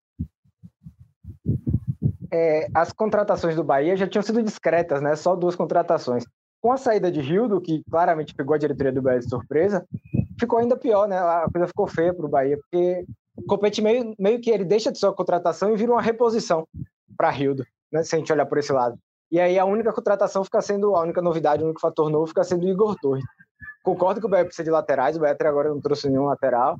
É, 2.33 2.69
as 2.75 2.93
contratações 2.93 3.55
do 3.55 3.63
Bahia 3.63 3.97
já 3.97 4.09
tinham 4.09 4.23
sido 4.23 4.43
discretas, 4.43 5.01
né? 5.01 5.15
Só 5.15 5.37
duas 5.37 5.55
contratações. 5.55 6.25
Com 6.61 6.73
a 6.73 6.77
saída 6.77 7.13
de 7.13 7.21
Rildo, 7.21 7.61
que 7.61 7.85
claramente 7.89 8.35
pegou 8.35 8.55
a 8.55 8.59
diretoria 8.59 8.93
do 8.93 9.03
Bahia 9.03 9.21
de 9.21 9.29
surpresa, 9.29 9.87
ficou 10.39 10.59
ainda 10.59 10.77
pior, 10.77 11.07
né? 11.07 11.17
A 11.17 11.47
coisa 11.53 11.69
ficou 11.69 11.87
feia 11.87 12.13
para 12.13 12.27
o 12.27 12.29
Bahia, 12.29 12.59
porque 12.59 13.05
o 13.37 13.43
Copete 13.45 13.81
meio, 13.81 14.15
meio 14.19 14.41
que 14.41 14.51
ele 14.51 14.65
deixa 14.65 14.91
de 14.91 14.99
ser 14.99 15.07
uma 15.07 15.15
contratação 15.15 15.73
e 15.73 15.77
vira 15.77 15.93
uma 15.93 16.03
reposição 16.03 16.67
para 17.17 17.31
Rildo. 17.31 17.65
né, 17.93 18.03
se 18.03 18.17
a 18.17 18.19
gente 18.19 18.33
olhar 18.33 18.47
por 18.47 18.59
esse 18.59 18.73
lado. 18.73 18.99
E 19.31 19.39
aí 19.39 19.59
a 19.59 19.65
única 19.65 19.93
contratação 19.93 20.45
fica 20.45 20.61
sendo, 20.61 20.95
a 20.97 21.03
única 21.03 21.23
novidade, 21.23 21.63
o 21.63 21.67
único 21.67 21.81
fator 21.81 22.11
novo 22.11 22.27
fica 22.27 22.45
sendo 22.45 22.67
Igor 22.69 22.97
Torres. 23.01 23.25
Concordo 23.85 24.19
que 24.19 24.27
o 24.27 24.31
Bahia 24.31 24.47
precisa 24.47 24.65
de 24.65 24.71
laterais, 24.71 25.15
o 25.15 25.21
Bahia 25.21 25.35
até 25.35 25.47
agora 25.47 25.69
não 25.69 25.81
trouxe 25.81 26.09
nenhum 26.09 26.25
lateral, 26.25 26.77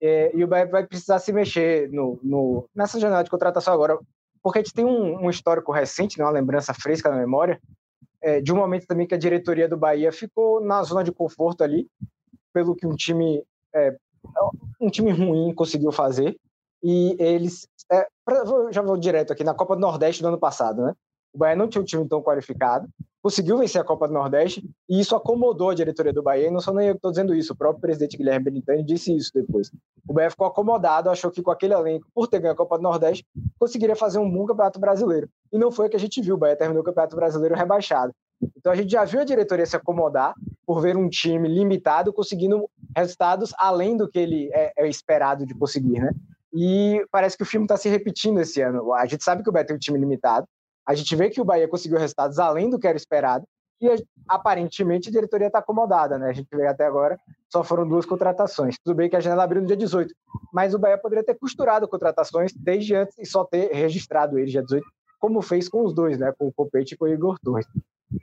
é, 0.00 0.34
e 0.34 0.42
o 0.42 0.48
Bahia 0.48 0.66
vai 0.66 0.86
precisar 0.86 1.18
se 1.18 1.30
mexer 1.30 1.90
no, 1.92 2.18
no, 2.22 2.68
nessa 2.74 2.98
janela 2.98 3.22
de 3.22 3.30
contratação 3.30 3.74
agora, 3.74 3.98
porque 4.42 4.58
a 4.58 4.62
gente 4.62 4.72
tem 4.72 4.84
um, 4.84 5.26
um 5.26 5.28
histórico 5.28 5.70
recente, 5.70 6.18
né, 6.18 6.24
uma 6.24 6.30
lembrança 6.30 6.72
fresca 6.72 7.10
na 7.10 7.16
memória, 7.16 7.60
é, 8.22 8.40
de 8.40 8.50
um 8.50 8.56
momento 8.56 8.86
também 8.86 9.06
que 9.06 9.14
a 9.14 9.18
diretoria 9.18 9.68
do 9.68 9.76
Bahia 9.76 10.10
ficou 10.10 10.60
na 10.60 10.82
zona 10.82 11.04
de 11.04 11.12
conforto 11.12 11.62
ali, 11.62 11.86
pelo 12.52 12.74
que 12.74 12.86
um 12.86 12.96
time 12.96 13.44
é, 13.74 13.94
um 14.80 14.88
time 14.88 15.10
ruim 15.10 15.54
conseguiu 15.54 15.92
fazer 15.92 16.34
e 16.82 17.14
eles 17.18 17.68
é, 17.92 18.06
já 18.70 18.82
vou 18.82 18.96
direto 18.96 19.32
aqui 19.32 19.44
na 19.44 19.54
Copa 19.54 19.74
do 19.74 19.80
Nordeste 19.80 20.22
do 20.22 20.28
ano 20.28 20.38
passado, 20.38 20.82
né? 20.82 20.94
O 21.32 21.38
Bahia 21.38 21.56
não 21.56 21.68
tinha 21.68 21.82
um 21.82 21.84
time 21.84 22.06
tão 22.08 22.22
qualificado, 22.22 22.88
conseguiu 23.22 23.58
vencer 23.58 23.80
a 23.80 23.84
Copa 23.84 24.08
do 24.08 24.14
Nordeste 24.14 24.64
e 24.88 25.00
isso 25.00 25.14
acomodou 25.14 25.70
a 25.70 25.74
diretoria 25.74 26.12
do 26.12 26.22
Bahia. 26.22 26.48
E 26.48 26.50
não 26.50 26.60
sou 26.60 26.74
nem 26.74 26.88
eu 26.88 26.94
que 26.94 26.98
estou 26.98 27.10
dizendo 27.10 27.34
isso, 27.34 27.52
o 27.52 27.56
próprio 27.56 27.80
presidente 27.80 28.16
Guilherme 28.16 28.44
Benitani 28.44 28.82
disse 28.82 29.14
isso 29.14 29.30
depois. 29.34 29.70
O 30.08 30.12
Bahia 30.12 30.30
ficou 30.30 30.46
acomodado, 30.46 31.10
achou 31.10 31.30
que 31.30 31.42
com 31.42 31.50
aquele 31.50 31.74
elenco, 31.74 32.06
por 32.14 32.28
ter 32.28 32.40
ganho 32.40 32.54
a 32.54 32.56
Copa 32.56 32.76
do 32.76 32.82
Nordeste, 32.82 33.26
conseguiria 33.58 33.96
fazer 33.96 34.18
um 34.18 34.30
bom 34.30 34.46
campeonato 34.46 34.80
brasileiro. 34.80 35.28
E 35.52 35.58
não 35.58 35.70
foi 35.70 35.86
o 35.86 35.90
que 35.90 35.96
a 35.96 36.00
gente 36.00 36.20
viu. 36.22 36.36
O 36.36 36.38
Bahia 36.38 36.56
terminou 36.56 36.82
o 36.82 36.84
campeonato 36.84 37.16
brasileiro 37.16 37.54
rebaixado. 37.54 38.12
Então 38.56 38.72
a 38.72 38.76
gente 38.76 38.90
já 38.90 39.04
viu 39.04 39.20
a 39.20 39.24
diretoria 39.24 39.66
se 39.66 39.76
acomodar 39.76 40.34
por 40.64 40.80
ver 40.80 40.96
um 40.96 41.08
time 41.08 41.48
limitado 41.48 42.12
conseguindo 42.12 42.68
resultados 42.96 43.52
além 43.58 43.96
do 43.96 44.08
que 44.08 44.18
ele 44.18 44.50
é, 44.52 44.72
é 44.76 44.88
esperado 44.88 45.44
de 45.44 45.54
conseguir, 45.54 46.00
né? 46.00 46.12
E 46.52 47.04
parece 47.10 47.36
que 47.36 47.42
o 47.42 47.46
filme 47.46 47.64
está 47.64 47.76
se 47.76 47.88
repetindo 47.88 48.40
esse 48.40 48.60
ano. 48.62 48.94
A 48.94 49.06
gente 49.06 49.22
sabe 49.22 49.42
que 49.42 49.50
o 49.50 49.52
Bahia 49.52 49.66
tem 49.66 49.76
um 49.76 49.78
time 49.78 49.98
limitado, 49.98 50.46
a 50.88 50.94
gente 50.94 51.14
vê 51.14 51.28
que 51.28 51.38
o 51.38 51.44
Bahia 51.44 51.68
conseguiu 51.68 51.98
resultados 51.98 52.38
além 52.38 52.70
do 52.70 52.78
que 52.78 52.86
era 52.86 52.96
esperado, 52.96 53.44
e 53.78 53.86
aparentemente 54.26 55.10
a 55.10 55.12
diretoria 55.12 55.48
está 55.48 55.58
acomodada, 55.58 56.18
né? 56.18 56.30
A 56.30 56.32
gente 56.32 56.48
vê 56.50 56.66
até 56.66 56.86
agora, 56.86 57.18
só 57.52 57.62
foram 57.62 57.86
duas 57.86 58.06
contratações. 58.06 58.76
Tudo 58.82 58.96
bem 58.96 59.10
que 59.10 59.14
a 59.14 59.20
janela 59.20 59.44
abriu 59.44 59.60
no 59.60 59.68
dia 59.68 59.76
18, 59.76 60.12
mas 60.50 60.72
o 60.72 60.78
Bahia 60.78 60.96
poderia 60.96 61.22
ter 61.22 61.38
costurado 61.38 61.86
contratações 61.86 62.54
desde 62.54 62.94
antes 62.94 63.16
e 63.18 63.26
só 63.26 63.44
ter 63.44 63.70
registrado 63.70 64.38
ele 64.38 64.50
dia 64.50 64.62
18, 64.62 64.84
como 65.20 65.42
fez 65.42 65.68
com 65.68 65.84
os 65.84 65.94
dois, 65.94 66.18
né? 66.18 66.32
Com 66.38 66.48
o 66.48 66.52
Copete 66.52 66.94
e 66.94 66.96
com 66.96 67.04
o 67.04 67.08
Igor 67.08 67.38
Torres. 67.38 67.66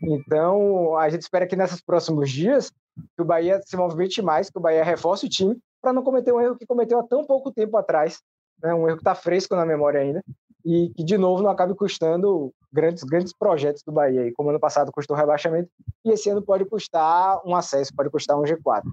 Então, 0.01 0.97
a 0.97 1.07
gente 1.07 1.21
espera 1.21 1.45
que 1.45 1.55
nesses 1.55 1.81
próximos 1.81 2.31
dias 2.31 2.71
que 3.15 3.21
o 3.21 3.25
Bahia 3.25 3.61
se 3.63 3.77
movimente 3.77 4.23
mais, 4.23 4.49
que 4.49 4.57
o 4.57 4.61
Bahia 4.61 4.83
reforce 4.83 5.27
o 5.27 5.29
time 5.29 5.55
para 5.79 5.93
não 5.93 6.01
cometer 6.01 6.33
um 6.33 6.41
erro 6.41 6.57
que 6.57 6.65
cometeu 6.65 6.99
há 6.99 7.03
tão 7.03 7.23
pouco 7.23 7.51
tempo 7.51 7.77
atrás, 7.77 8.19
né? 8.61 8.73
um 8.73 8.87
erro 8.87 8.97
que 8.97 9.01
está 9.01 9.13
fresco 9.13 9.55
na 9.55 9.65
memória 9.65 10.01
ainda, 10.01 10.23
e 10.65 10.89
que, 10.95 11.03
de 11.03 11.17
novo, 11.17 11.43
não 11.43 11.51
acabe 11.51 11.75
custando 11.75 12.51
grandes, 12.73 13.03
grandes 13.03 13.31
projetos 13.31 13.83
do 13.83 13.91
Bahia. 13.91 14.27
E 14.27 14.31
como 14.31 14.49
ano 14.49 14.59
passado 14.59 14.91
custou 14.91 15.15
rebaixamento, 15.15 15.69
e 16.03 16.11
esse 16.11 16.29
ano 16.29 16.41
pode 16.41 16.65
custar 16.65 17.39
um 17.45 17.55
acesso, 17.55 17.95
pode 17.95 18.09
custar 18.09 18.35
um 18.37 18.43
G4. 18.43 18.83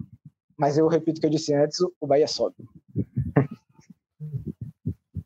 Mas 0.56 0.76
eu 0.76 0.86
repito 0.86 1.18
o 1.18 1.20
que 1.20 1.26
eu 1.26 1.30
disse 1.30 1.54
antes, 1.54 1.78
o 2.00 2.06
Bahia 2.06 2.28
sobe. 2.28 2.54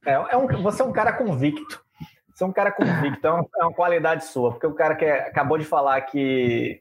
É, 0.07 0.13
é 0.13 0.37
um, 0.37 0.63
você 0.63 0.83
é 0.83 0.85
um 0.85 0.93
cara 0.93 1.13
convicto. 1.13 1.85
Você 2.33 2.45
é 2.45 2.47
um 2.47 2.53
cara 2.53 2.71
convicto, 2.71 3.27
é 3.27 3.31
uma, 3.31 3.47
é 3.59 3.65
uma 3.65 3.73
qualidade 3.73 4.27
sua, 4.27 4.53
porque 4.53 4.67
o 4.67 4.75
cara 4.75 4.95
que 4.95 5.05
é, 5.05 5.27
acabou 5.27 5.59
de 5.59 5.65
falar 5.65 6.01
que 6.03 6.81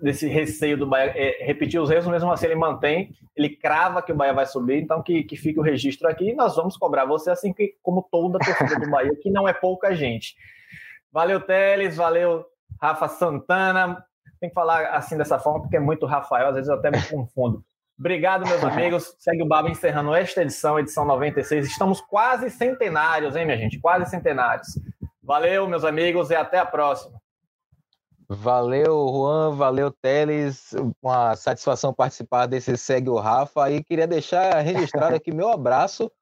desse 0.00 0.28
receio 0.28 0.76
do 0.76 0.86
Bahia 0.86 1.12
é, 1.14 1.44
repetir 1.44 1.80
os 1.80 1.90
erros, 1.90 2.06
mesmo 2.06 2.30
assim 2.30 2.46
ele 2.46 2.54
mantém, 2.54 3.10
ele 3.36 3.50
crava 3.50 4.02
que 4.02 4.12
o 4.12 4.14
Bahia 4.14 4.32
vai 4.32 4.46
subir, 4.46 4.80
então 4.82 5.02
que, 5.02 5.24
que 5.24 5.36
fique 5.36 5.58
o 5.58 5.62
registro 5.62 6.08
aqui 6.08 6.30
e 6.30 6.34
nós 6.34 6.56
vamos 6.56 6.76
cobrar 6.76 7.04
você, 7.04 7.30
assim 7.30 7.52
que, 7.52 7.74
como 7.82 8.06
toda 8.10 8.38
a 8.38 8.44
torcida 8.44 8.80
do 8.80 8.90
Bahia, 8.90 9.14
que 9.20 9.30
não 9.30 9.48
é 9.48 9.52
pouca 9.52 9.94
gente. 9.94 10.34
Valeu, 11.12 11.40
Teles, 11.40 11.96
valeu, 11.96 12.44
Rafa 12.80 13.08
Santana. 13.08 14.04
Tem 14.40 14.48
que 14.48 14.54
falar 14.54 14.90
assim 14.90 15.16
dessa 15.16 15.38
forma, 15.38 15.62
porque 15.62 15.76
é 15.76 15.80
muito 15.80 16.06
Rafael, 16.06 16.48
às 16.48 16.54
vezes 16.54 16.68
eu 16.68 16.76
até 16.76 16.90
me 16.90 17.02
confundo. 17.02 17.64
Obrigado, 17.98 18.46
meus 18.46 18.62
amigos. 18.62 19.16
Segue 19.18 19.42
o 19.42 19.46
Baba 19.46 19.68
encerrando 19.68 20.14
esta 20.14 20.42
edição, 20.42 20.78
edição 20.78 21.04
96. 21.04 21.66
Estamos 21.66 22.00
quase 22.00 22.48
centenários, 22.48 23.34
hein, 23.34 23.44
minha 23.44 23.58
gente? 23.58 23.80
Quase 23.80 24.08
centenários. 24.08 24.68
Valeu, 25.20 25.66
meus 25.66 25.84
amigos, 25.84 26.30
e 26.30 26.36
até 26.36 26.58
a 26.58 26.64
próxima. 26.64 27.17
Valeu, 28.30 29.08
Juan, 29.08 29.56
valeu, 29.56 29.90
Teles. 29.90 30.74
Uma 31.02 31.34
satisfação 31.34 31.94
participar 31.94 32.46
desse 32.46 32.76
Segue 32.76 33.08
o 33.08 33.16
Rafa. 33.16 33.70
E 33.70 33.82
queria 33.82 34.06
deixar 34.06 34.60
registrado 34.60 35.16
aqui 35.16 35.32
meu 35.32 35.48
abraço 35.48 36.12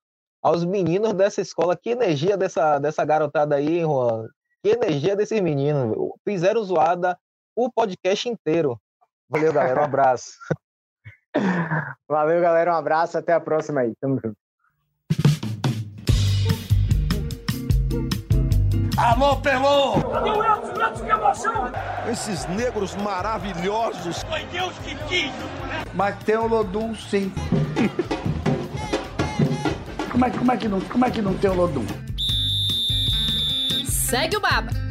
aos 0.41 0.65
meninos 0.65 1.13
dessa 1.15 1.41
escola. 1.41 1.77
Que 1.77 1.91
energia 1.91 2.37
dessa, 2.37 2.79
dessa 2.79 3.05
garotada 3.05 3.57
aí, 3.57 3.81
Juan? 3.81 4.29
Que 4.63 4.71
energia 4.71 5.17
desses 5.17 5.41
meninos. 5.41 5.97
Fizeram 6.25 6.63
zoada 6.63 7.19
o 7.57 7.71
podcast 7.73 8.29
inteiro. 8.29 8.81
Valeu, 9.29 9.53
galera. 9.53 9.81
Um 9.81 9.85
abraço. 9.85 10.33
Valeu, 12.09 12.41
galera. 12.41 12.73
Um 12.73 12.77
abraço. 12.77 13.19
Até 13.19 13.33
a 13.33 13.41
próxima 13.41 13.81
aí. 13.81 13.93
Tamo 14.01 14.21
junto. 14.23 15.36
Alô, 18.97 19.37
Pelô! 19.37 20.01
Cadê 20.11 20.31
o 20.31 20.43
Elton? 20.43 20.73
O 20.73 20.83
Elton, 20.83 21.05
que 21.05 21.11
emoção! 21.11 21.71
Esses 22.11 22.47
negros 22.47 22.97
maravilhosos. 22.97 24.23
Foi 24.23 24.43
Deus 24.47 24.73
que 24.79 24.95
quis, 25.07 25.31
né? 25.69 25.85
Mas 25.93 26.17
tem 26.25 26.37
o 26.37 26.47
Lodum, 26.47 26.95
sim. 26.95 27.31
como, 30.11 30.25
é, 30.25 30.31
como, 30.31 30.51
é 30.51 30.57
que 30.57 30.69
não, 30.69 30.81
como 30.81 31.05
é 31.05 31.11
que 31.11 31.21
não 31.21 31.35
tem 31.35 31.51
o 31.51 31.55
Lodum? 31.55 31.85
Segue 33.87 34.39
o 34.39 34.41
Baba. 34.41 34.86